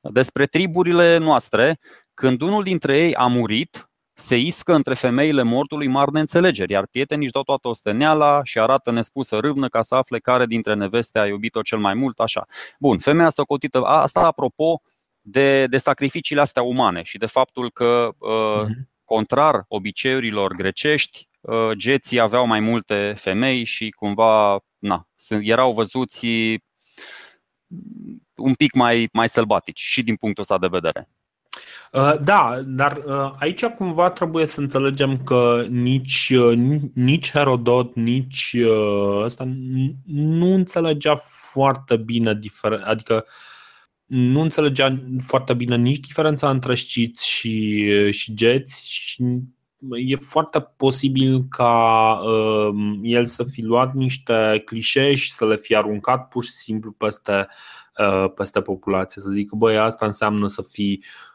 despre 0.00 0.46
triburile 0.46 1.16
noastre. 1.16 1.78
Când 2.14 2.40
unul 2.40 2.62
dintre 2.62 2.98
ei 2.98 3.14
a 3.14 3.26
murit, 3.26 3.87
se 4.20 4.36
iscă 4.36 4.74
între 4.74 4.94
femeile 4.94 5.42
mortului 5.42 5.86
mari 5.86 6.12
neînțelegeri, 6.12 6.72
iar 6.72 6.86
prietenii 6.86 7.24
își 7.24 7.32
dau 7.32 7.42
toată 7.42 7.68
osteneala 7.68 8.40
și 8.44 8.58
arată 8.58 8.90
nespusă 8.90 9.38
râvnă 9.38 9.68
ca 9.68 9.82
să 9.82 9.94
afle 9.94 10.18
care 10.18 10.46
dintre 10.46 10.74
neveste 10.74 11.18
a 11.18 11.26
iubit-o 11.26 11.62
cel 11.62 11.78
mai 11.78 11.94
mult, 11.94 12.18
așa. 12.18 12.46
Bun, 12.78 12.98
femeia 12.98 13.30
săcotită, 13.30 13.82
asta 13.82 14.20
apropo 14.20 14.80
de, 15.20 15.66
de 15.66 15.76
sacrificiile 15.76 16.40
astea 16.40 16.62
umane 16.62 17.02
și 17.02 17.18
de 17.18 17.26
faptul 17.26 17.70
că, 17.70 18.08
uh, 18.18 18.66
contrar 19.04 19.64
obiceiurilor 19.68 20.54
grecești, 20.54 21.28
uh, 21.40 21.70
geții 21.72 22.20
aveau 22.20 22.46
mai 22.46 22.60
multe 22.60 23.14
femei 23.16 23.64
și 23.64 23.90
cumva 23.90 24.60
na, 24.78 25.08
erau 25.40 25.72
văzuți 25.72 26.26
un 28.34 28.54
pic 28.54 28.72
mai, 28.72 29.08
mai 29.12 29.28
sălbatici 29.28 29.80
și 29.80 30.02
din 30.02 30.16
punctul 30.16 30.42
ăsta 30.42 30.58
de 30.58 30.66
vedere. 30.66 31.08
Uh, 31.92 32.14
da, 32.22 32.62
dar 32.66 33.02
uh, 33.06 33.32
aici 33.38 33.64
cumva 33.64 34.10
trebuie 34.10 34.46
să 34.46 34.60
înțelegem 34.60 35.22
că 35.22 35.66
nici, 35.68 36.32
uh, 36.34 36.58
nici 36.94 37.30
Herodot, 37.30 37.94
nici 37.94 38.56
ăsta 39.22 39.48
nu 40.04 40.54
înțelegea 40.54 41.16
foarte 41.52 41.96
bine, 41.96 42.40
adică 42.84 43.24
nu 44.04 44.40
înțelegea 44.40 45.02
foarte 45.26 45.54
bine 45.54 45.76
nici 45.76 46.06
diferența 46.06 46.50
între 46.50 46.74
sciți 46.74 47.28
și, 47.28 47.86
și 48.10 48.34
geți 48.34 48.92
și 48.92 49.24
e 49.90 50.16
foarte 50.16 50.60
posibil 50.76 51.44
ca 51.48 52.12
uh, 52.24 52.98
el 53.02 53.26
să 53.26 53.44
fi 53.44 53.62
luat 53.62 53.92
niște 53.92 54.62
clișee 54.64 55.14
și 55.14 55.32
să 55.32 55.46
le 55.46 55.56
fi 55.56 55.76
aruncat 55.76 56.28
pur 56.28 56.44
și 56.44 56.50
simplu 56.50 56.92
peste, 56.92 57.48
uh, 57.98 58.30
peste 58.34 58.60
populație. 58.60 59.22
Să 59.22 59.30
zic 59.30 59.48
că 59.48 59.56
băi, 59.56 59.78
asta 59.78 60.06
înseamnă 60.06 60.46
să 60.46 60.62
fii 60.62 61.02
Uh, 61.04 61.27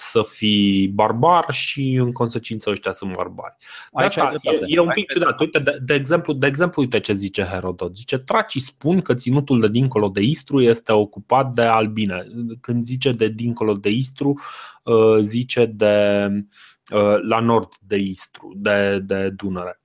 să 0.00 0.22
fii 0.22 0.88
barbar 0.88 1.46
și 1.50 1.92
în 1.92 2.12
consecință 2.12 2.70
ăștia 2.70 2.92
sunt 2.92 3.12
barbari. 3.12 3.56
De 3.98 4.04
asta 4.04 4.32
e, 4.42 4.60
e 4.66 4.80
un 4.80 4.90
pic 4.94 5.10
ciudat. 5.12 5.40
Uite, 5.40 5.58
de, 5.58 5.78
de, 5.82 5.94
exemplu, 5.94 6.32
de 6.32 6.46
exemplu, 6.46 6.82
uite 6.82 7.00
ce 7.00 7.12
zice 7.12 7.42
Herodot. 7.42 7.96
Zice, 7.96 8.18
tracii 8.18 8.60
spun 8.60 9.00
că 9.00 9.14
ținutul 9.14 9.60
de 9.60 9.68
dincolo 9.68 10.08
de 10.08 10.20
Istru 10.20 10.60
este 10.60 10.92
ocupat 10.92 11.52
de 11.52 11.62
albine. 11.62 12.26
Când 12.60 12.84
zice 12.84 13.12
de 13.12 13.28
dincolo 13.28 13.72
de 13.72 13.88
Istru, 13.88 14.40
uh, 14.82 15.18
zice 15.20 15.64
de 15.64 16.26
uh, 16.94 17.16
la 17.28 17.40
nord 17.40 17.72
de 17.80 17.96
Istru, 17.96 18.52
de, 18.56 18.98
de 18.98 19.30
Dunăre. 19.30 19.79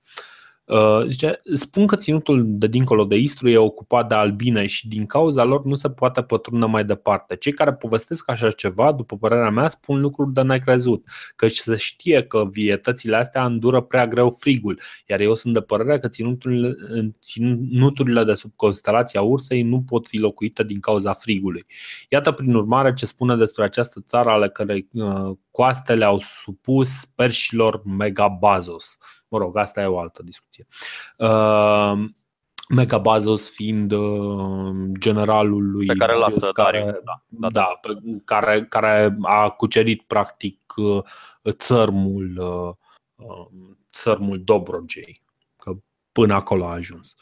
Uh, 0.66 1.02
zice, 1.06 1.40
spun 1.54 1.86
că 1.86 1.96
ținutul 1.96 2.44
de 2.46 2.66
dincolo 2.66 3.04
de 3.04 3.16
Istru 3.16 3.48
e 3.48 3.56
ocupat 3.56 4.08
de 4.08 4.14
albine 4.14 4.66
și 4.66 4.88
din 4.88 5.06
cauza 5.06 5.44
lor 5.44 5.64
nu 5.64 5.74
se 5.74 5.90
poate 5.90 6.22
pătrunde 6.22 6.66
mai 6.66 6.84
departe. 6.84 7.36
Cei 7.36 7.52
care 7.52 7.72
povestesc 7.72 8.30
așa 8.30 8.50
ceva, 8.50 8.92
după 8.92 9.16
părerea 9.16 9.50
mea, 9.50 9.68
spun 9.68 10.00
lucruri 10.00 10.32
de 10.32 10.42
necrezut, 10.42 11.06
căci 11.36 11.56
se 11.56 11.76
știe 11.76 12.22
că 12.22 12.44
vietățile 12.50 13.16
astea 13.16 13.44
îndură 13.44 13.80
prea 13.80 14.06
greu 14.06 14.30
frigul, 14.30 14.80
iar 15.08 15.20
eu 15.20 15.34
sunt 15.34 15.54
de 15.54 15.60
părere 15.60 15.98
că 15.98 16.08
ținuturile, 16.08 16.74
ținuturile 17.20 18.24
de 18.24 18.34
sub 18.34 18.52
constelația 18.56 19.22
Ursei 19.22 19.62
nu 19.62 19.82
pot 19.82 20.06
fi 20.06 20.16
locuite 20.16 20.62
din 20.62 20.80
cauza 20.80 21.12
frigului. 21.12 21.66
Iată 22.08 22.32
prin 22.32 22.54
urmare 22.54 22.92
ce 22.92 23.06
spune 23.06 23.36
despre 23.36 23.64
această 23.64 24.00
țară 24.06 24.30
ale 24.30 24.48
cărei 24.48 24.88
uh, 24.92 25.36
coastele 25.50 26.04
au 26.04 26.20
supus 26.42 27.04
perșilor 27.14 27.82
megabazos. 27.84 28.98
Mă 29.28 29.38
rog, 29.38 29.56
asta 29.56 29.82
e 29.82 29.86
o 29.86 29.98
altă 29.98 30.22
discuție. 30.22 30.66
Uh, 31.18 31.92
Megabazos 32.68 33.50
fiind 33.50 33.92
uh, 33.92 34.74
generalul 34.98 35.70
lui 35.70 35.86
pe 35.86 35.94
care 35.94 36.14
lasă 36.14 36.50
care, 36.52 36.78
Darius, 36.78 37.02
da, 37.04 37.22
da, 37.26 37.48
da. 37.48 37.60
da 37.60 37.78
pe, 37.82 37.88
care, 38.24 38.64
care 38.64 39.16
a 39.22 39.48
cucerit 39.48 40.02
practic 40.02 40.74
uh, 40.76 41.02
țărmul, 41.50 42.40
țărmul 43.92 44.42
Dobrogei, 44.44 45.22
că 45.56 45.72
până 46.12 46.34
acolo 46.34 46.66
a 46.66 46.72
ajuns. 46.72 47.14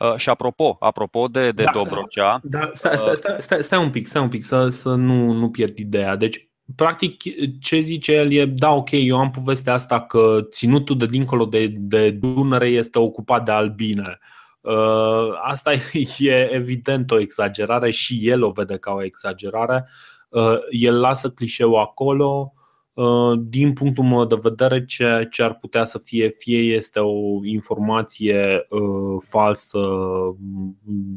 Uh, 0.00 0.16
și 0.16 0.28
apropo, 0.28 0.76
apropo 0.80 1.26
de, 1.26 1.52
de 1.52 1.62
da, 1.62 1.70
Dobrogea. 1.72 2.40
Da, 2.42 2.70
stai, 2.72 2.98
stai, 2.98 3.16
stai, 3.16 3.36
stai, 3.40 3.62
stai 3.62 3.82
un 3.82 3.90
pic, 3.90 4.06
stai 4.06 4.22
un 4.22 4.28
pic 4.28 4.42
să, 4.42 4.68
să 4.68 4.94
nu, 4.94 5.32
nu 5.32 5.50
pierd 5.50 5.78
ideea. 5.78 6.16
Deci 6.16 6.49
practic 6.76 7.22
ce 7.60 7.80
zice 7.80 8.12
el 8.12 8.32
e, 8.32 8.44
da, 8.44 8.70
ok, 8.70 8.88
eu 8.90 9.18
am 9.18 9.30
povestea 9.30 9.72
asta 9.72 10.00
că 10.00 10.40
ținutul 10.50 10.96
de 10.96 11.06
dincolo 11.06 11.44
de, 11.44 11.66
de 11.66 12.10
Dunăre 12.10 12.68
este 12.68 12.98
ocupat 12.98 13.44
de 13.44 13.50
albine. 13.50 14.18
Uh, 14.60 15.28
asta 15.42 15.72
e 16.18 16.50
evident 16.52 17.10
o 17.10 17.18
exagerare 17.18 17.90
și 17.90 18.28
el 18.28 18.42
o 18.42 18.50
vede 18.50 18.76
ca 18.76 18.92
o 18.92 19.04
exagerare. 19.04 19.88
Uh, 20.28 20.58
el 20.70 21.00
lasă 21.00 21.30
clișeul 21.30 21.78
acolo. 21.78 22.52
Uh, 23.00 23.40
din 23.42 23.72
punctul 23.72 24.04
meu 24.04 24.24
de 24.24 24.38
vedere, 24.40 24.84
ce, 24.84 25.28
ce 25.30 25.42
ar 25.42 25.54
putea 25.54 25.84
să 25.84 25.98
fie, 25.98 26.28
fie 26.28 26.58
este 26.58 26.98
o 26.98 27.44
informație 27.44 28.66
uh, 28.68 29.22
falsă, 29.28 29.78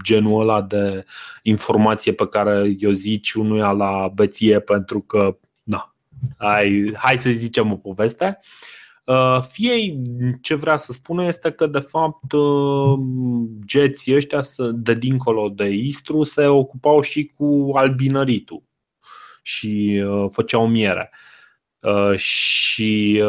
genul 0.04 0.42
ăla 0.42 0.62
de 0.62 1.06
informație 1.42 2.14
pe 2.14 2.28
care 2.28 2.76
eu 2.80 2.92
zici 2.92 3.34
unuia 3.34 3.72
la 3.72 4.12
beție 4.16 4.60
pentru 4.60 5.00
că, 5.00 5.38
na, 5.64 5.96
hai, 6.38 6.94
hai 6.96 7.18
să 7.18 7.30
zicem 7.30 7.72
o 7.72 7.76
poveste. 7.76 8.40
Fie 9.42 10.02
ce 10.42 10.56
vrea 10.56 10.76
să 10.76 10.92
spună 10.92 11.26
este 11.26 11.52
că, 11.52 11.68
de 11.68 11.80
fapt, 11.80 12.34
geții 13.66 14.16
ăștia 14.16 14.42
de 14.74 14.94
dincolo 14.94 15.50
de 15.50 15.70
Istru 15.70 16.24
se 16.24 16.46
ocupau 16.46 17.02
și 17.02 17.32
cu 17.36 17.70
albinăritul 17.74 18.64
și 19.42 20.04
făceau 20.30 20.68
miere. 20.68 21.12
Și 22.16 23.24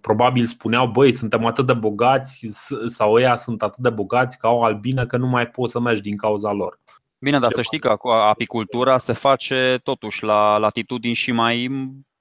probabil 0.00 0.46
spuneau, 0.46 0.86
băi, 0.86 1.12
suntem 1.12 1.44
atât 1.44 1.66
de 1.66 1.74
bogați 1.74 2.48
sau 2.86 3.12
ăia 3.12 3.36
sunt 3.36 3.62
atât 3.62 3.82
de 3.82 3.90
bogați 3.90 4.38
că 4.38 4.46
au 4.46 4.62
albină 4.62 5.06
că 5.06 5.16
nu 5.16 5.26
mai 5.26 5.46
poți 5.46 5.72
să 5.72 5.80
mergi 5.80 6.00
din 6.00 6.16
cauza 6.16 6.52
lor. 6.52 6.80
Bine, 7.18 7.38
dar 7.38 7.52
să 7.52 7.62
știi 7.62 7.78
că 7.78 7.96
apicultura 8.08 8.98
se 8.98 9.12
face 9.12 9.80
totuși 9.82 10.24
la 10.24 10.56
latitudini 10.56 11.14
și 11.14 11.32
mai 11.32 11.70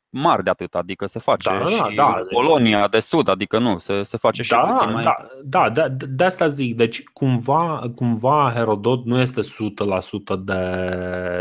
mari 0.10 0.44
de 0.44 0.50
atât, 0.50 0.76
adică 0.76 1.06
se 1.06 1.20
face 1.20 1.50
da, 1.50 1.66
și 1.66 1.82
da, 1.82 1.94
da, 1.96 2.16
Polonia 2.30 2.80
deci... 2.80 2.90
de 2.90 3.00
sud, 3.00 3.28
adică 3.28 3.60
nu, 3.60 3.78
se, 3.78 4.04
se 4.04 4.18
face 4.18 4.42
și 4.44 4.52
da, 4.52 4.58
puțin 4.58 4.92
mai... 4.92 5.04
Da, 5.04 5.16
da, 5.44 5.70
da, 5.70 5.88
de 6.10 6.24
asta 6.24 6.48
zic, 6.48 6.76
deci 6.76 7.04
cumva, 7.04 7.92
cumva 7.96 8.52
Herodot 8.54 9.06
nu 9.06 9.20
este 9.20 9.42
100% 9.42 9.46
de, 10.40 10.64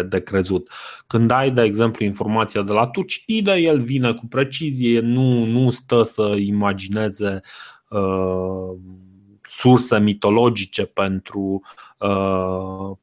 de 0.08 0.20
crezut. 0.22 0.70
Când 1.06 1.30
ai, 1.30 1.50
de 1.50 1.62
exemplu, 1.62 2.04
informația 2.04 2.62
de 2.62 2.72
la 2.72 2.86
Tucidide, 2.86 3.52
el 3.52 3.80
vine 3.80 4.12
cu 4.12 4.26
precizie, 4.26 5.00
nu, 5.00 5.44
nu 5.44 5.70
stă 5.70 6.02
să 6.02 6.34
imagineze 6.38 7.40
uh, 7.90 8.76
surse 9.42 9.98
mitologice 9.98 10.84
pentru, 10.84 11.40
uh, 11.40 11.85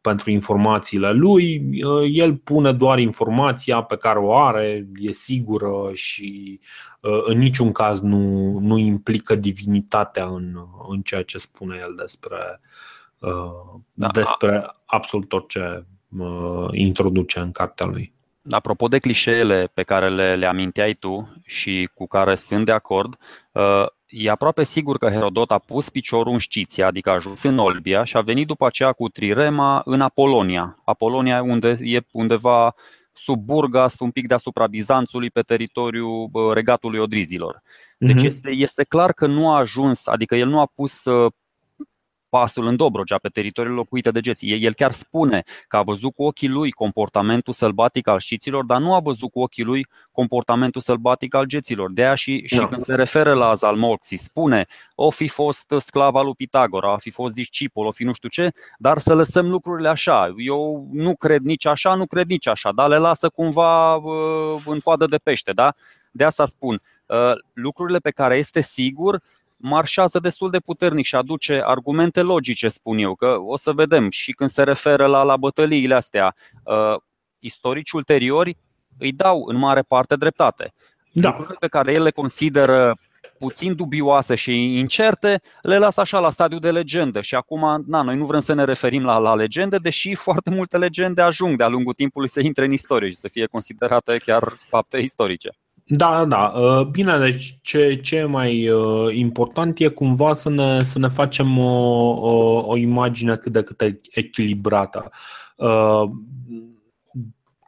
pentru 0.01 0.31
informațiile 0.31 1.11
lui. 1.11 1.69
Uh, 1.83 2.09
el 2.11 2.35
pune 2.35 2.71
doar 2.71 2.99
informația 2.99 3.81
pe 3.81 3.97
care 3.97 4.19
o 4.19 4.37
are, 4.37 4.87
e 4.95 5.11
sigură 5.11 5.89
și 5.93 6.59
uh, 6.99 7.21
în 7.23 7.37
niciun 7.37 7.71
caz 7.71 8.01
nu, 8.01 8.57
nu 8.59 8.77
implică 8.77 9.35
divinitatea 9.35 10.25
în, 10.25 10.57
în 10.89 11.01
ceea 11.01 11.23
ce 11.23 11.37
spune 11.37 11.79
el 11.81 11.95
despre, 11.95 12.61
uh, 13.19 13.79
da. 13.93 14.07
despre 14.07 14.71
absolut 14.85 15.33
orice 15.33 15.85
uh, 16.17 16.67
introduce 16.71 17.39
în 17.39 17.51
cartea 17.51 17.85
lui. 17.85 18.13
Apropo 18.49 18.87
de 18.87 18.97
clișeele 18.97 19.71
pe 19.73 19.83
care 19.83 20.09
le, 20.09 20.35
le 20.35 20.45
aminteai 20.45 20.93
tu 20.99 21.41
și 21.43 21.89
cu 21.93 22.07
care 22.07 22.35
sunt 22.35 22.65
de 22.65 22.71
acord, 22.71 23.17
uh, 23.51 23.85
E 24.15 24.29
aproape 24.29 24.63
sigur 24.63 24.97
că 24.97 25.09
Herodot 25.09 25.51
a 25.51 25.57
pus 25.57 25.89
piciorul 25.89 26.33
în 26.33 26.39
Sciția, 26.39 26.87
adică 26.87 27.09
a 27.09 27.13
ajuns 27.13 27.43
în 27.43 27.57
Olbia 27.57 28.03
și 28.03 28.17
a 28.17 28.21
venit 28.21 28.47
după 28.47 28.65
aceea 28.65 28.91
cu 28.91 29.09
Trirema 29.09 29.81
în 29.85 30.01
Apolonia. 30.01 30.81
Apolonia 30.85 31.41
unde 31.41 31.77
e 31.81 31.99
undeva 32.11 32.75
sub 33.13 33.39
Burgas, 33.39 33.99
un 33.99 34.11
pic 34.11 34.27
deasupra 34.27 34.67
Bizanțului, 34.67 35.29
pe 35.29 35.41
teritoriul 35.41 36.29
regatului 36.53 36.99
Odrizilor. 36.99 37.61
Deci 37.97 38.15
mhm. 38.15 38.25
este, 38.25 38.49
este 38.49 38.83
clar 38.83 39.11
că 39.11 39.27
nu 39.27 39.49
a 39.49 39.57
ajuns, 39.57 40.07
adică 40.07 40.35
el 40.35 40.47
nu 40.47 40.59
a 40.59 40.71
pus 40.75 41.05
uh, 41.05 41.31
pasul 42.33 42.65
în 42.65 42.75
Dobrogea, 42.75 43.17
pe 43.17 43.27
teritoriul 43.27 43.75
locuite 43.75 44.11
de 44.11 44.19
geții. 44.19 44.63
El 44.63 44.73
chiar 44.73 44.91
spune 44.91 45.43
că 45.67 45.77
a 45.77 45.81
văzut 45.81 46.13
cu 46.13 46.23
ochii 46.23 46.47
lui 46.47 46.71
comportamentul 46.71 47.53
sălbatic 47.53 48.07
al 48.07 48.19
șiților, 48.19 48.63
dar 48.63 48.79
nu 48.79 48.93
a 48.93 48.99
văzut 48.99 49.31
cu 49.31 49.39
ochii 49.39 49.63
lui 49.63 49.87
comportamentul 50.11 50.81
sălbatic 50.81 51.35
al 51.35 51.45
geților. 51.45 51.91
De 51.91 52.03
aia 52.03 52.15
și, 52.15 52.43
și 52.45 52.55
no. 52.55 52.61
Da. 52.61 52.67
când 52.67 52.81
se 52.81 52.95
referă 52.95 53.33
la 53.33 53.53
Zalmoxi, 53.53 54.15
spune 54.15 54.65
o 54.95 55.09
fi 55.09 55.27
fost 55.27 55.73
sclava 55.77 56.21
lui 56.21 56.33
Pitagora, 56.33 56.93
a 56.93 56.97
fi 56.97 57.09
fost 57.09 57.33
discipol, 57.33 57.85
o 57.85 57.91
fi 57.91 58.03
nu 58.03 58.13
știu 58.13 58.29
ce, 58.29 58.51
dar 58.77 58.97
să 58.97 59.13
lăsăm 59.13 59.49
lucrurile 59.49 59.89
așa. 59.89 60.33
Eu 60.37 60.87
nu 60.91 61.15
cred 61.15 61.41
nici 61.41 61.65
așa, 61.65 61.95
nu 61.95 62.05
cred 62.05 62.27
nici 62.27 62.47
așa, 62.47 62.71
dar 62.71 62.87
le 62.87 62.97
lasă 62.97 63.29
cumva 63.29 63.95
uh, 63.95 64.61
în 64.65 64.79
coadă 64.79 65.05
de 65.05 65.17
pește. 65.17 65.51
Da? 65.51 65.73
De 66.11 66.23
asta 66.23 66.45
spun, 66.45 66.81
uh, 67.05 67.17
lucrurile 67.53 67.97
pe 67.97 68.11
care 68.11 68.37
este 68.37 68.61
sigur 68.61 69.21
marșează 69.65 70.19
destul 70.19 70.49
de 70.49 70.59
puternic 70.59 71.05
și 71.05 71.15
aduce 71.15 71.61
argumente 71.65 72.21
logice, 72.21 72.67
spun 72.67 72.97
eu, 72.97 73.15
că 73.15 73.35
o 73.39 73.57
să 73.57 73.71
vedem 73.71 74.09
și 74.09 74.31
când 74.31 74.49
se 74.49 74.63
referă 74.63 75.05
la, 75.05 75.23
la 75.23 75.37
bătăliile 75.37 75.95
astea. 75.95 76.35
Uh, 76.63 77.01
istorici 77.39 77.91
ulteriori 77.91 78.57
îi 78.97 79.11
dau 79.11 79.43
în 79.47 79.55
mare 79.55 79.81
parte 79.81 80.15
dreptate. 80.15 80.73
Da. 81.11 81.27
Lucrurile 81.27 81.57
pe 81.59 81.67
care 81.67 81.91
el 81.93 82.03
le 82.03 82.11
consideră 82.11 82.97
puțin 83.37 83.75
dubioase 83.75 84.35
și 84.35 84.77
incerte, 84.77 85.41
le 85.61 85.77
lasă 85.77 85.99
așa 85.99 86.19
la 86.19 86.29
stadiu 86.29 86.59
de 86.59 86.71
legendă 86.71 87.21
și 87.21 87.35
acum, 87.35 87.83
na, 87.87 88.01
noi 88.01 88.15
nu 88.15 88.25
vrem 88.25 88.39
să 88.39 88.53
ne 88.53 88.63
referim 88.63 89.03
la, 89.03 89.17
la 89.17 89.35
legende, 89.35 89.77
deși 89.77 90.15
foarte 90.15 90.49
multe 90.49 90.77
legende 90.77 91.21
ajung 91.21 91.57
de-a 91.57 91.67
lungul 91.67 91.93
timpului 91.93 92.29
să 92.29 92.39
intre 92.39 92.65
în 92.65 92.71
istorie 92.71 93.09
și 93.09 93.15
să 93.15 93.27
fie 93.27 93.45
considerate 93.45 94.17
chiar 94.17 94.43
fapte 94.57 94.97
istorice. 94.97 95.49
Da, 95.85 96.25
da. 96.25 96.53
Uh, 96.55 96.85
bine, 96.85 97.17
deci 97.17 97.59
ce, 97.61 97.95
ce 97.95 98.15
e 98.15 98.23
mai 98.23 98.69
uh, 98.69 99.15
important 99.15 99.79
e 99.79 99.87
cumva 99.87 100.33
să 100.33 100.49
ne, 100.49 100.83
să 100.83 100.99
ne 100.99 101.07
facem 101.07 101.57
o, 101.57 102.09
o, 102.09 102.63
o 102.67 102.77
imagine 102.77 103.35
cât 103.35 103.51
de 103.51 103.63
cât 103.63 103.81
echilibrată. 104.11 105.09
Uh, 105.55 106.03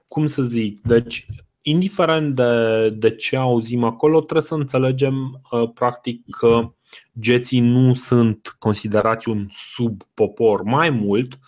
cum 0.08 0.28
să 0.28 0.41
zic? 0.41 0.82
Deci, 0.82 1.25
indiferent 1.62 2.36
de, 2.36 2.89
de 2.89 3.15
ce 3.15 3.38
auzim 3.38 3.84
acolo, 3.84 4.17
trebuie 4.17 4.41
să 4.41 4.56
înțelegem 4.56 5.41
practic 5.73 6.30
că 6.30 6.73
geții 7.19 7.60
nu 7.60 7.93
sunt 7.93 8.56
considerați 8.60 9.30
un 9.30 9.47
subpopor. 9.49 10.63
Mai 10.63 10.89
mult, 10.89 11.39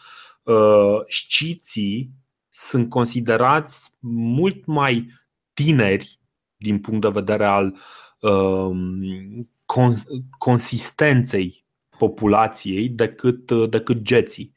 șciții 1.08 2.12
sunt 2.51 2.89
considerați 2.89 3.91
mult 4.10 4.65
mai 4.65 5.08
tineri 5.53 6.19
din 6.58 6.80
punct 6.80 7.02
de 7.02 7.10
vedere 7.10 7.46
al 7.46 7.76
um, 8.20 9.00
consistenței 10.38 11.65
populației 11.98 12.89
decât, 12.89 13.52
decât 13.52 14.02
geții. 14.02 14.56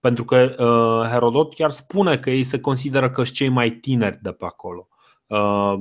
Pentru 0.00 0.24
că 0.24 0.54
uh, 0.58 1.08
Herodot 1.10 1.54
chiar 1.54 1.70
spune 1.70 2.18
că 2.18 2.30
ei 2.30 2.44
se 2.44 2.60
consideră 2.60 3.10
că 3.10 3.22
sunt 3.22 3.36
cei 3.36 3.48
mai 3.48 3.70
tineri 3.70 4.18
de 4.22 4.30
pe 4.30 4.44
acolo. 4.44 4.88
Uh, 5.26 5.74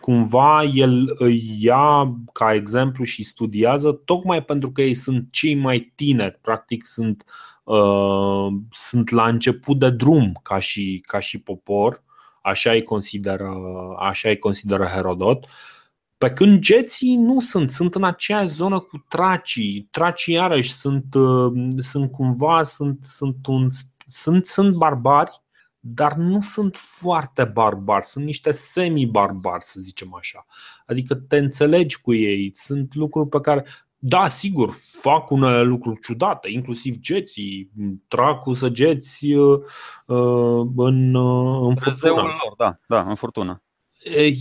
cumva 0.00 0.62
el 0.62 1.14
îi 1.18 1.56
ia 1.58 2.14
ca 2.32 2.54
exemplu 2.54 3.04
și 3.04 3.24
studiază 3.24 3.92
tocmai 3.92 4.44
pentru 4.44 4.72
că 4.72 4.82
ei 4.82 4.94
sunt 4.94 5.26
cei 5.30 5.54
mai 5.54 5.92
tineri, 5.94 6.38
practic 6.42 6.84
sunt, 6.86 7.24
uh, 7.64 8.46
sunt 8.70 9.10
la 9.10 9.26
început 9.26 9.78
de 9.78 9.90
drum 9.90 10.40
ca 10.42 10.58
și, 10.58 11.02
ca 11.06 11.18
și 11.18 11.40
popor 11.40 12.02
Așa 12.40 12.70
îi 12.70 12.82
consideră, 12.82 13.50
așa 13.98 14.28
îi 14.28 14.38
consideră 14.38 14.84
Herodot. 14.84 15.46
Pe 16.18 16.30
când 16.30 16.58
geții 16.58 17.16
nu 17.16 17.40
sunt, 17.40 17.70
sunt 17.70 17.94
în 17.94 18.04
aceeași 18.04 18.50
zonă 18.50 18.78
cu 18.78 19.04
tracii. 19.08 19.88
Tracii 19.90 20.34
iarăși 20.34 20.72
sunt, 20.72 21.14
uh, 21.14 21.68
sunt 21.78 22.10
cumva, 22.10 22.62
sunt, 22.62 23.04
sunt, 23.04 23.46
un, 23.46 23.68
sunt, 24.06 24.46
sunt 24.46 24.76
barbari, 24.76 25.42
dar 25.78 26.14
nu 26.14 26.40
sunt 26.40 26.76
foarte 26.76 27.44
barbari, 27.44 28.04
sunt 28.04 28.24
niște 28.24 28.50
semi-barbari, 28.50 29.64
să 29.64 29.80
zicem 29.80 30.14
așa. 30.14 30.46
Adică 30.86 31.14
te 31.14 31.36
înțelegi 31.36 32.00
cu 32.00 32.14
ei, 32.14 32.50
sunt 32.54 32.94
lucruri 32.94 33.28
pe 33.28 33.40
care 33.40 33.66
da, 34.02 34.28
sigur, 34.28 34.70
fac 35.00 35.30
unele 35.30 35.62
lucruri 35.62 36.00
ciudate, 36.00 36.50
inclusiv 36.50 36.96
geții, 36.98 37.70
trag 38.08 38.38
cu 38.38 38.52
săgeți 38.52 39.32
uh, 39.32 39.60
uh 40.06 40.66
în, 40.76 41.14
uh, 41.14 41.68
în 41.68 41.76
furtună. 41.76 42.12
lor, 42.12 42.54
da, 42.56 42.78
da, 42.86 43.00
în 43.00 43.14
furtună. 43.14 43.62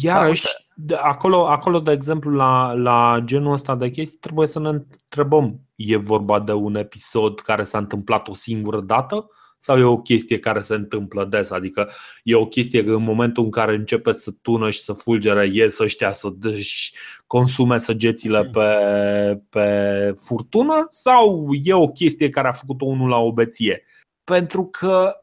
Iarăși, 0.01 0.47
da, 0.75 0.97
acolo, 0.97 1.47
acolo, 1.47 1.79
de 1.79 1.91
exemplu, 1.91 2.31
la, 2.31 2.73
la 2.73 3.19
genul 3.23 3.53
ăsta 3.53 3.75
de 3.75 3.89
chestii, 3.89 4.19
trebuie 4.19 4.47
să 4.47 4.59
ne 4.59 4.69
întrebăm: 4.69 5.59
e 5.75 5.97
vorba 5.97 6.39
de 6.39 6.53
un 6.53 6.75
episod 6.75 7.39
care 7.39 7.63
s-a 7.63 7.77
întâmplat 7.77 8.27
o 8.27 8.33
singură 8.33 8.81
dată? 8.81 9.29
Sau 9.59 9.77
e 9.77 9.83
o 9.83 9.97
chestie 9.97 10.39
care 10.39 10.61
se 10.61 10.75
întâmplă 10.75 11.25
des? 11.25 11.51
Adică 11.51 11.89
e 12.23 12.35
o 12.35 12.45
chestie 12.45 12.83
că 12.83 12.91
în 12.91 13.03
momentul 13.03 13.43
în 13.43 13.51
care 13.51 13.75
începe 13.75 14.11
să 14.11 14.31
tună 14.41 14.69
și 14.69 14.83
să 14.83 14.93
fulgere, 14.93 15.49
ies 15.51 15.79
ăștia 15.79 16.11
să 16.11 16.33
își 16.41 16.93
consume 17.27 17.77
săgețile 17.77 18.43
mm. 18.43 18.49
pe, 18.51 18.69
pe 19.49 20.13
furtună 20.25 20.87
sau 20.89 21.47
e 21.63 21.73
o 21.73 21.87
chestie 21.87 22.29
care 22.29 22.47
a 22.47 22.51
făcut-o 22.51 22.85
unul 22.85 23.09
la 23.09 23.17
obeție? 23.17 23.83
Pentru 24.23 24.65
că 24.65 25.13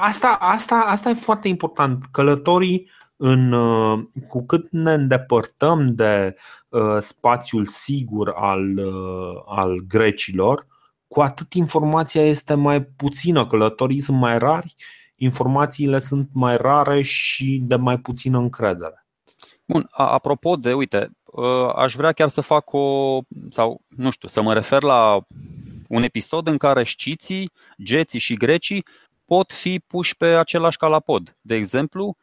asta, 0.00 0.36
asta, 0.40 0.74
asta 0.74 1.10
e 1.10 1.14
foarte 1.14 1.48
important. 1.48 2.04
Călătorii 2.10 2.90
în, 3.16 3.52
cu 4.28 4.46
cât 4.46 4.70
ne 4.70 4.92
îndepărtăm 4.92 5.94
de 5.94 6.34
uh, 6.68 6.98
spațiul 7.00 7.64
sigur 7.64 8.32
al, 8.36 8.78
uh, 8.78 9.42
al 9.46 9.84
grecilor, 9.88 10.66
cu 11.12 11.20
atât 11.20 11.52
informația 11.52 12.22
este 12.22 12.54
mai 12.54 12.82
puțină, 12.82 13.46
călătorii 13.46 14.00
sunt 14.00 14.18
mai 14.18 14.38
rari, 14.38 14.74
informațiile 15.14 15.98
sunt 15.98 16.28
mai 16.32 16.56
rare 16.56 17.02
și 17.02 17.60
de 17.62 17.76
mai 17.76 17.98
puțină 17.98 18.38
încredere. 18.38 19.06
Bun, 19.64 19.86
apropo 19.90 20.56
de, 20.56 20.72
uite, 20.72 21.10
ă, 21.36 21.72
aș 21.72 21.94
vrea 21.94 22.12
chiar 22.12 22.28
să 22.28 22.40
fac 22.40 22.72
o, 22.72 23.18
sau 23.50 23.80
nu 23.88 24.10
știu, 24.10 24.28
să 24.28 24.42
mă 24.42 24.52
refer 24.52 24.82
la 24.82 25.26
un 25.88 26.02
episod 26.02 26.46
în 26.46 26.56
care 26.56 26.84
șciții, 26.84 27.50
geții 27.82 28.18
și 28.18 28.34
grecii 28.34 28.84
pot 29.24 29.52
fi 29.52 29.78
puși 29.86 30.16
pe 30.16 30.26
același 30.26 30.76
calapod. 30.76 31.36
De 31.40 31.54
exemplu, 31.54 32.16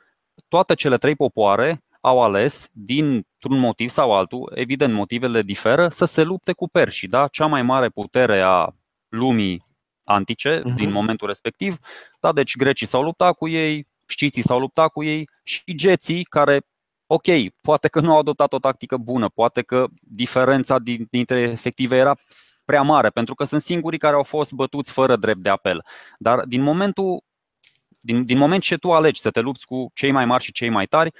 toate 0.48 0.74
cele 0.74 0.98
trei 0.98 1.16
popoare 1.16 1.84
au 2.02 2.24
ales, 2.24 2.70
dintr-un 2.72 3.60
motiv 3.60 3.90
sau 3.90 4.12
altul, 4.12 4.52
evident 4.56 4.94
motivele 4.94 5.42
diferă, 5.42 5.88
să 5.90 6.06
se 6.06 6.24
lupte 6.24 6.54
cu 6.54 6.68
perșii. 6.68 7.08
Da? 7.08 7.28
Cea 7.28 7.46
mai 7.46 7.62
mare 7.62 7.90
putere 7.90 8.42
a 8.42 8.74
lumii 9.10 9.66
antice 10.04 10.60
uh-huh. 10.60 10.76
din 10.76 10.92
momentul 10.92 11.28
respectiv. 11.28 11.78
Da, 12.20 12.32
deci 12.32 12.56
grecii 12.56 12.88
s-au 12.88 13.02
luptat 13.02 13.36
cu 13.36 13.48
ei, 13.48 13.88
știții 14.08 14.44
s-au 14.44 14.60
luptat 14.60 14.92
cu 14.92 15.04
ei 15.04 15.30
și 15.44 15.76
geții 15.76 16.24
care 16.24 16.62
ok, 17.08 17.26
poate 17.62 17.88
că 17.88 18.00
nu 18.00 18.12
au 18.12 18.20
adoptat 18.20 18.54
o 18.54 18.60
tactică 18.60 18.98
bună, 18.98 19.30
poate 19.30 19.62
că 19.62 19.86
diferența 20.00 20.80
dintre 21.10 21.40
efective 21.40 21.98
era 21.98 22.16
prea 22.66 22.82
mare, 22.82 23.10
pentru 23.10 23.36
că 23.36 23.44
sunt 23.44 23.62
singurii 23.62 24.00
care 24.00 24.16
au 24.16 24.24
fost 24.24 24.52
bătuți 24.52 24.92
fără 24.92 25.16
drept 25.16 25.40
de 25.40 25.50
apel. 25.50 25.86
Dar 26.18 26.46
din 26.46 26.62
momentul 26.62 27.24
din, 28.02 28.26
din 28.26 28.38
moment 28.38 28.62
ce 28.62 28.78
tu 28.78 28.92
alegi 28.92 29.22
să 29.22 29.32
te 29.32 29.40
lupți 29.40 29.66
cu 29.66 29.92
cei 29.94 30.12
mai 30.12 30.26
mari 30.26 30.44
și 30.44 30.52
cei 30.52 30.70
mai 30.70 30.86
tari, 30.86 31.14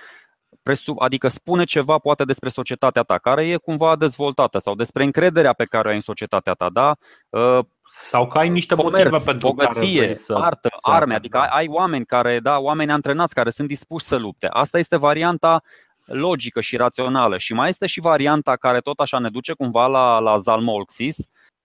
presub, 0.70 1.02
adică 1.02 1.28
spune 1.28 1.64
ceva 1.64 1.98
poate 1.98 2.24
despre 2.24 2.50
societatea 2.50 3.02
ta, 3.02 3.18
care 3.18 3.48
e 3.48 3.56
cumva 3.56 3.96
dezvoltată, 3.96 4.60
sau 4.60 4.76
despre 4.76 5.04
încrederea 5.04 5.54
pe 5.54 5.66
care 5.66 5.88
o 5.88 5.90
ai 5.90 5.96
în 5.96 6.02
societatea 6.02 6.54
ta, 6.54 6.70
da? 6.74 6.96
Uh, 7.30 7.60
sau 7.90 8.28
că 8.28 8.38
ai 8.38 8.50
niște 8.50 8.76
comerț, 8.76 9.10
motive 9.12 9.32
pentru 9.32 9.48
bogăție, 9.48 10.00
care 10.00 10.14
să, 10.14 10.34
artă, 10.34 10.70
să 10.72 10.92
arme, 10.92 11.14
adică 11.16 11.38
ai, 11.38 11.48
ai 11.52 11.68
oameni 11.70 12.06
care, 12.06 12.40
da, 12.40 12.58
oameni 12.58 12.92
antrenați 12.92 13.34
care 13.34 13.50
sunt 13.50 13.68
dispuși 13.68 14.06
să 14.06 14.16
lupte. 14.16 14.48
Asta 14.50 14.78
este 14.80 14.98
varianta 14.98 15.62
logică 16.06 16.62
și 16.62 16.76
rațională. 16.78 17.38
Și 17.38 17.54
mai 17.54 17.70
este 17.70 17.86
și 17.86 18.00
varianta 18.00 18.56
care 18.56 18.80
tot 18.80 19.00
așa 19.00 19.20
ne 19.20 19.30
duce 19.30 19.54
cumva 19.54 19.88
la, 19.88 20.20
la 20.20 20.38
Zalmolxis, 20.38 21.18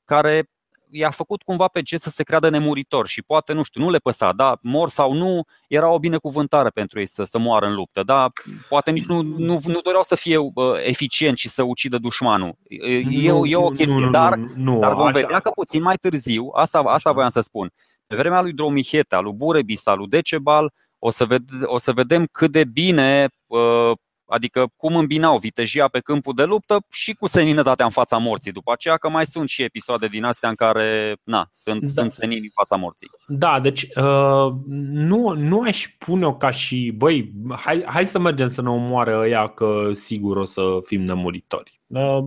care 0.05 0.49
i-a 0.94 1.11
făcut 1.11 1.42
cumva 1.42 1.68
pe 1.68 1.80
jet 1.85 2.00
să 2.00 2.11
se 2.11 2.22
creadă 2.22 2.48
nemuritor 2.48 3.07
și 3.07 3.22
poate, 3.22 3.52
nu 3.52 3.62
știu, 3.62 3.80
nu 3.80 3.90
le 3.90 3.98
păsa, 3.98 4.33
da, 4.33 4.59
mor 4.62 4.88
sau 4.88 5.12
nu, 5.12 5.44
era 5.68 5.88
o 5.88 5.98
binecuvântare 5.98 6.68
pentru 6.68 6.98
ei 6.98 7.07
să, 7.07 7.24
să 7.24 7.38
moară 7.38 7.66
în 7.66 7.74
luptă, 7.74 8.02
da, 8.02 8.30
poate 8.68 8.90
nici 8.90 9.07
nu, 9.07 9.22
nu, 9.22 9.61
nu 9.64 9.80
doreau 9.80 10.02
să 10.02 10.14
fie 10.14 10.37
uh, 10.37 10.52
eficient 10.85 11.37
și 11.37 11.48
să 11.48 11.62
ucidă 11.62 11.98
dușmanul. 11.98 12.54
E, 12.68 13.02
nu, 13.02 13.44
e 13.44 13.57
o 13.57 13.68
chestie, 13.68 13.98
nu, 13.98 14.11
dar, 14.11 14.35
nu, 14.35 14.52
nu, 14.54 14.78
dar 14.78 14.92
vom 14.92 15.07
așa. 15.07 15.20
vedea 15.20 15.40
că 15.40 15.50
puțin 15.50 15.83
mai 15.83 15.96
târziu, 15.96 16.50
asta, 16.54 16.78
asta 16.78 17.12
voiam 17.12 17.30
să 17.30 17.40
spun, 17.40 17.72
pe 18.07 18.16
vremea 18.16 18.40
lui 18.40 18.52
Dromiheta, 18.52 19.20
lui 19.20 19.33
Burebista, 19.33 19.94
lui 19.94 20.09
Decebal, 20.09 20.72
o 20.98 21.11
să, 21.11 21.24
ved, 21.24 21.42
o 21.64 21.78
să 21.78 21.92
vedem 21.92 22.26
cât 22.33 22.50
de 22.52 22.64
bine 22.64 23.28
uh, 23.46 23.92
Adică 24.35 24.73
cum 24.77 24.97
îmbinau 24.97 25.38
vitejia 25.38 25.88
pe 25.88 26.01
câmpul 26.01 26.33
de 26.35 26.44
luptă 26.44 26.87
și 26.90 27.12
cu 27.12 27.27
seninătatea 27.27 27.85
în 27.85 27.90
fața 27.90 28.16
morții. 28.16 28.53
După 28.53 28.73
aceea 28.73 28.97
că 28.97 29.09
mai 29.09 29.27
sunt 29.27 29.49
și 29.49 29.62
episoade 29.62 30.07
din 30.07 30.25
astea 30.25 30.49
în 30.49 30.55
care 30.55 31.16
na, 31.25 31.49
sunt, 31.53 31.81
da. 31.81 31.88
sunt 31.88 32.12
senini 32.12 32.40
în 32.40 32.51
fața 32.55 32.77
morții. 32.77 33.11
Da, 33.27 33.61
deci 33.61 33.83
uh, 33.83 34.53
nu, 34.90 35.35
nu 35.37 35.61
aș 35.61 35.87
pune-o 35.99 36.35
ca 36.35 36.51
și, 36.51 36.92
băi, 36.97 37.33
hai, 37.51 37.85
hai 37.87 38.07
să 38.07 38.18
mergem 38.18 38.49
să 38.49 38.62
ne 38.62 38.68
omoare 38.68 39.16
ăia 39.16 39.49
că 39.49 39.90
sigur 39.92 40.37
o 40.37 40.44
să 40.44 40.79
fim 40.85 41.03
nemuritori. 41.03 41.81
Uh, 41.87 42.25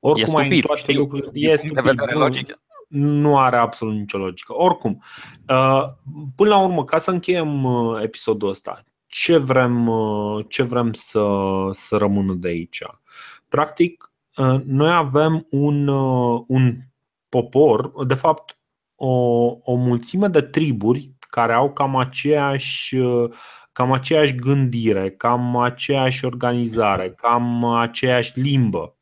oricum 0.00 0.36
e 0.38 0.42
stupid, 0.42 0.52
ai 0.52 0.60
toate 0.60 0.80
știu, 0.80 1.00
lucrurile, 1.00 1.50
e 1.50 1.56
stupid. 1.56 2.00
Nu, 2.12 2.18
logică. 2.18 2.60
nu 2.88 3.38
are 3.38 3.56
absolut 3.56 3.94
nicio 3.94 4.18
logică. 4.18 4.54
Oricum, 4.56 5.02
uh, 5.48 5.84
până 6.36 6.48
la 6.48 6.62
urmă, 6.62 6.84
ca 6.84 6.98
să 6.98 7.10
încheiem 7.10 7.64
uh, 7.64 8.02
episodul 8.02 8.48
ăsta, 8.48 8.82
ce 9.06 9.36
vrem, 9.36 9.88
uh, 9.88 10.44
ce 10.48 10.62
vrem 10.62 10.92
să, 10.92 11.26
să 11.72 11.96
rămână 11.96 12.34
de 12.34 12.48
aici. 12.48 12.82
Practic, 13.48 14.12
uh, 14.36 14.60
noi 14.64 14.92
avem 14.92 15.46
un, 15.50 15.88
uh, 15.88 16.44
un 16.46 16.76
popor, 17.28 18.04
de 18.04 18.14
fapt, 18.14 18.58
o, 18.94 19.12
o 19.62 19.74
mulțime 19.74 20.28
de 20.28 20.40
triburi 20.40 21.10
care 21.18 21.52
au 21.52 21.72
cam 21.72 21.96
aceeași, 21.96 22.96
cam 23.72 23.92
aceeași 23.92 24.34
gândire, 24.34 25.10
cam 25.10 25.56
aceeași 25.56 26.24
organizare, 26.24 27.10
cam 27.10 27.64
aceeași 27.64 28.40
limbă 28.40 28.96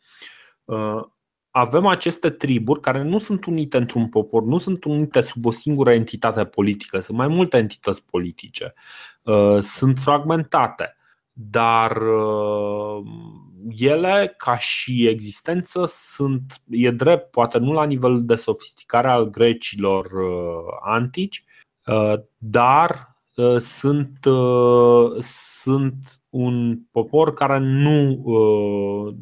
avem 1.54 1.86
aceste 1.86 2.30
triburi 2.30 2.80
care 2.80 3.02
nu 3.02 3.18
sunt 3.18 3.44
unite 3.44 3.76
într-un 3.76 4.08
popor, 4.08 4.42
nu 4.42 4.58
sunt 4.58 4.84
unite 4.84 5.20
sub 5.20 5.46
o 5.46 5.50
singură 5.50 5.92
entitate 5.92 6.44
politică, 6.44 6.98
sunt 6.98 7.16
mai 7.16 7.28
multe 7.28 7.56
entități 7.56 8.06
politice, 8.06 8.74
uh, 9.22 9.58
sunt 9.60 9.98
fragmentate, 9.98 10.96
dar 11.32 11.96
uh, 11.96 13.02
ele, 13.78 14.34
ca 14.36 14.58
și 14.58 15.06
existență, 15.06 15.84
sunt, 15.86 16.62
e 16.70 16.90
drept, 16.90 17.30
poate 17.30 17.58
nu 17.58 17.72
la 17.72 17.84
nivel 17.84 18.24
de 18.24 18.34
sofisticare 18.34 19.08
al 19.08 19.30
grecilor 19.30 20.04
uh, 20.04 20.78
antici, 20.80 21.44
dar 22.38 23.11
Uh, 23.11 23.11
sunt, 23.58 24.24
uh, 24.24 25.20
sunt 25.20 26.22
un 26.28 26.78
popor 26.90 27.32
care 27.32 27.58
nu, 27.58 28.20
uh, 28.22 29.14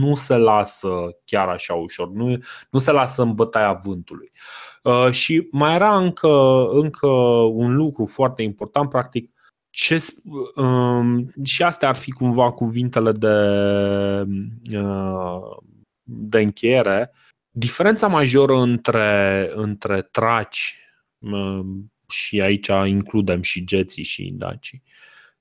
nu 0.00 0.14
se 0.14 0.36
lasă 0.36 1.16
chiar 1.24 1.48
așa 1.48 1.74
ușor, 1.74 2.08
nu, 2.08 2.36
nu 2.70 2.78
se 2.78 2.90
lasă 2.90 3.22
în 3.22 3.34
bătaia 3.34 3.72
vântului. 3.72 4.32
Și 5.10 5.48
mai 5.50 5.74
era 5.74 5.96
încă, 5.96 6.66
încă 6.70 7.06
un 7.52 7.76
lucru 7.76 8.06
foarte 8.06 8.42
important, 8.42 8.88
practic, 8.88 9.30
ce, 9.70 10.04
um, 10.56 11.32
și 11.42 11.62
astea 11.62 11.88
ar 11.88 11.96
fi 11.96 12.10
cumva 12.10 12.52
cuvintele 12.52 13.12
de, 13.12 13.36
de 16.02 16.40
încheiere. 16.40 17.12
Diferența 17.50 18.06
majoră 18.06 18.56
între, 18.56 19.50
între 19.54 20.02
traci 20.02 20.76
și 22.12 22.40
aici 22.40 22.70
includem 22.86 23.42
și 23.42 23.64
geții 23.64 24.02
și 24.02 24.26
indacii. 24.26 24.82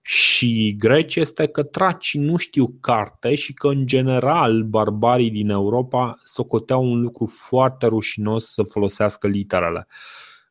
Și 0.02 0.76
greci 0.80 1.16
este 1.16 1.48
că 1.48 1.64
tracii 1.64 2.20
nu 2.20 2.36
știu 2.36 2.68
carte 2.80 3.36
și 3.36 3.54
că, 3.54 3.68
în 3.68 3.88
general, 3.88 4.64
barbarii 4.64 5.32
din 5.32 5.50
Europa 5.50 6.18
socoteau 6.24 6.92
un 6.92 7.02
lucru 7.02 7.26
foarte 7.26 7.86
rușinos 7.86 8.52
să 8.52 8.64
folosească 8.64 9.28
literele. 9.28 9.88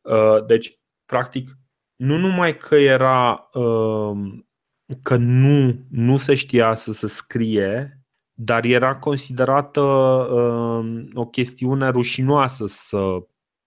Uh, 0.02 0.44
deci, 0.46 0.78
practic, 1.04 1.59
nu 1.96 2.16
numai 2.16 2.56
că 2.56 2.76
era 2.76 3.48
uh, 3.52 4.18
că 5.02 5.16
nu, 5.16 5.85
nu 5.90 6.16
se 6.16 6.35
știa 6.35 6.74
să 6.74 6.92
se 6.92 7.06
scrie, 7.06 8.00
dar 8.33 8.64
era 8.64 8.96
considerată 8.98 9.80
uh, 9.80 11.04
o 11.14 11.26
chestiune 11.26 11.88
rușinoasă 11.88 12.64
să 12.66 12.98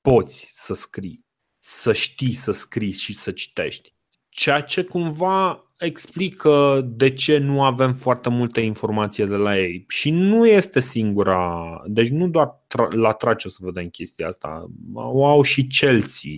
poți 0.02 0.48
să 0.50 0.74
scrii 0.74 1.23
să 1.66 1.94
știi 1.94 2.34
să 2.34 2.52
scrii 2.52 2.92
și 2.92 3.14
să 3.14 3.32
citești. 3.32 3.94
Ceea 4.30 4.62
ce 4.62 4.84
cumva 4.84 5.66
explică 5.78 6.82
de 6.86 7.10
ce 7.10 7.38
nu 7.38 7.64
avem 7.64 7.94
foarte 7.94 8.30
multe 8.30 8.62
informație 8.62 9.26
de 9.26 9.36
la 9.36 9.58
ei. 9.58 9.86
Și 9.88 10.10
nu 10.12 10.48
este 10.48 10.80
singura, 10.80 11.82
deci 11.86 12.10
nu 12.10 12.28
doar 12.28 12.60
la 12.90 13.12
Trace 13.12 13.48
o 13.48 13.50
să 13.50 13.58
vedem 13.62 13.88
chestia 13.88 14.28
asta, 14.28 14.70
o 14.94 15.26
au 15.26 15.42
și 15.42 15.68
Chelsea. 15.68 16.32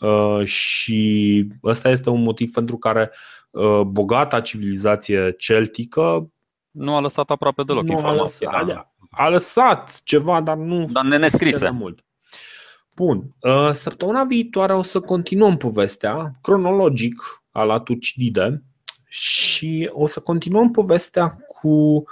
Uh, 0.00 0.44
și 0.44 1.46
ăsta 1.62 1.88
este 1.88 2.10
un 2.10 2.22
motiv 2.22 2.52
pentru 2.52 2.76
care 2.76 3.10
uh, 3.50 3.80
bogata 3.80 4.40
civilizație 4.40 5.34
celtică 5.38 6.30
nu 6.70 6.94
a 6.94 7.00
lăsat 7.00 7.30
aproape 7.30 7.62
deloc 7.62 7.84
nu 7.84 7.92
informație. 7.92 8.46
A 8.46 8.60
lăsat, 8.62 8.76
a, 9.10 9.24
a 9.24 9.28
lăsat 9.28 10.00
ceva, 10.04 10.40
dar 10.40 10.56
nu 10.56 10.88
dar 10.92 11.04
nescrise. 11.04 11.70
mult. 11.70 12.02
Bun. 12.98 13.34
Uh, 13.40 13.70
săptămâna 13.72 14.24
viitoare 14.24 14.74
o 14.74 14.82
să 14.82 15.00
continuăm 15.00 15.56
povestea 15.56 16.38
cronologic 16.42 17.22
a 17.50 17.62
la 17.62 17.80
Tucidide 17.80 18.62
și 19.08 19.90
o 19.92 20.06
să 20.06 20.20
continuăm 20.20 20.70
povestea 20.70 21.28
cu 21.28 22.04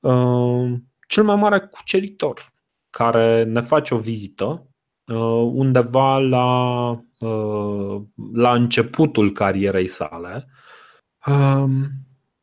uh, 0.00 0.72
cel 1.08 1.24
mai 1.24 1.36
mare 1.36 1.58
cuceritor 1.60 2.40
care 2.90 3.44
ne 3.44 3.60
face 3.60 3.94
o 3.94 3.96
vizită 3.96 4.66
uh, 5.06 5.50
undeva 5.52 6.18
la, 6.18 6.88
uh, 7.18 8.02
la 8.32 8.54
începutul 8.54 9.32
carierei 9.32 9.86
sale. 9.86 10.48
Uh, 11.26 11.70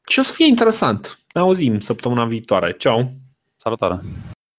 și 0.07 0.19
o 0.19 0.21
să 0.21 0.33
fie 0.33 0.45
interesant. 0.45 1.19
Ne 1.33 1.41
auzim 1.41 1.79
săptămâna 1.79 2.25
viitoare. 2.25 2.71
Ceau! 2.77 3.11
Salutare! 3.57 3.99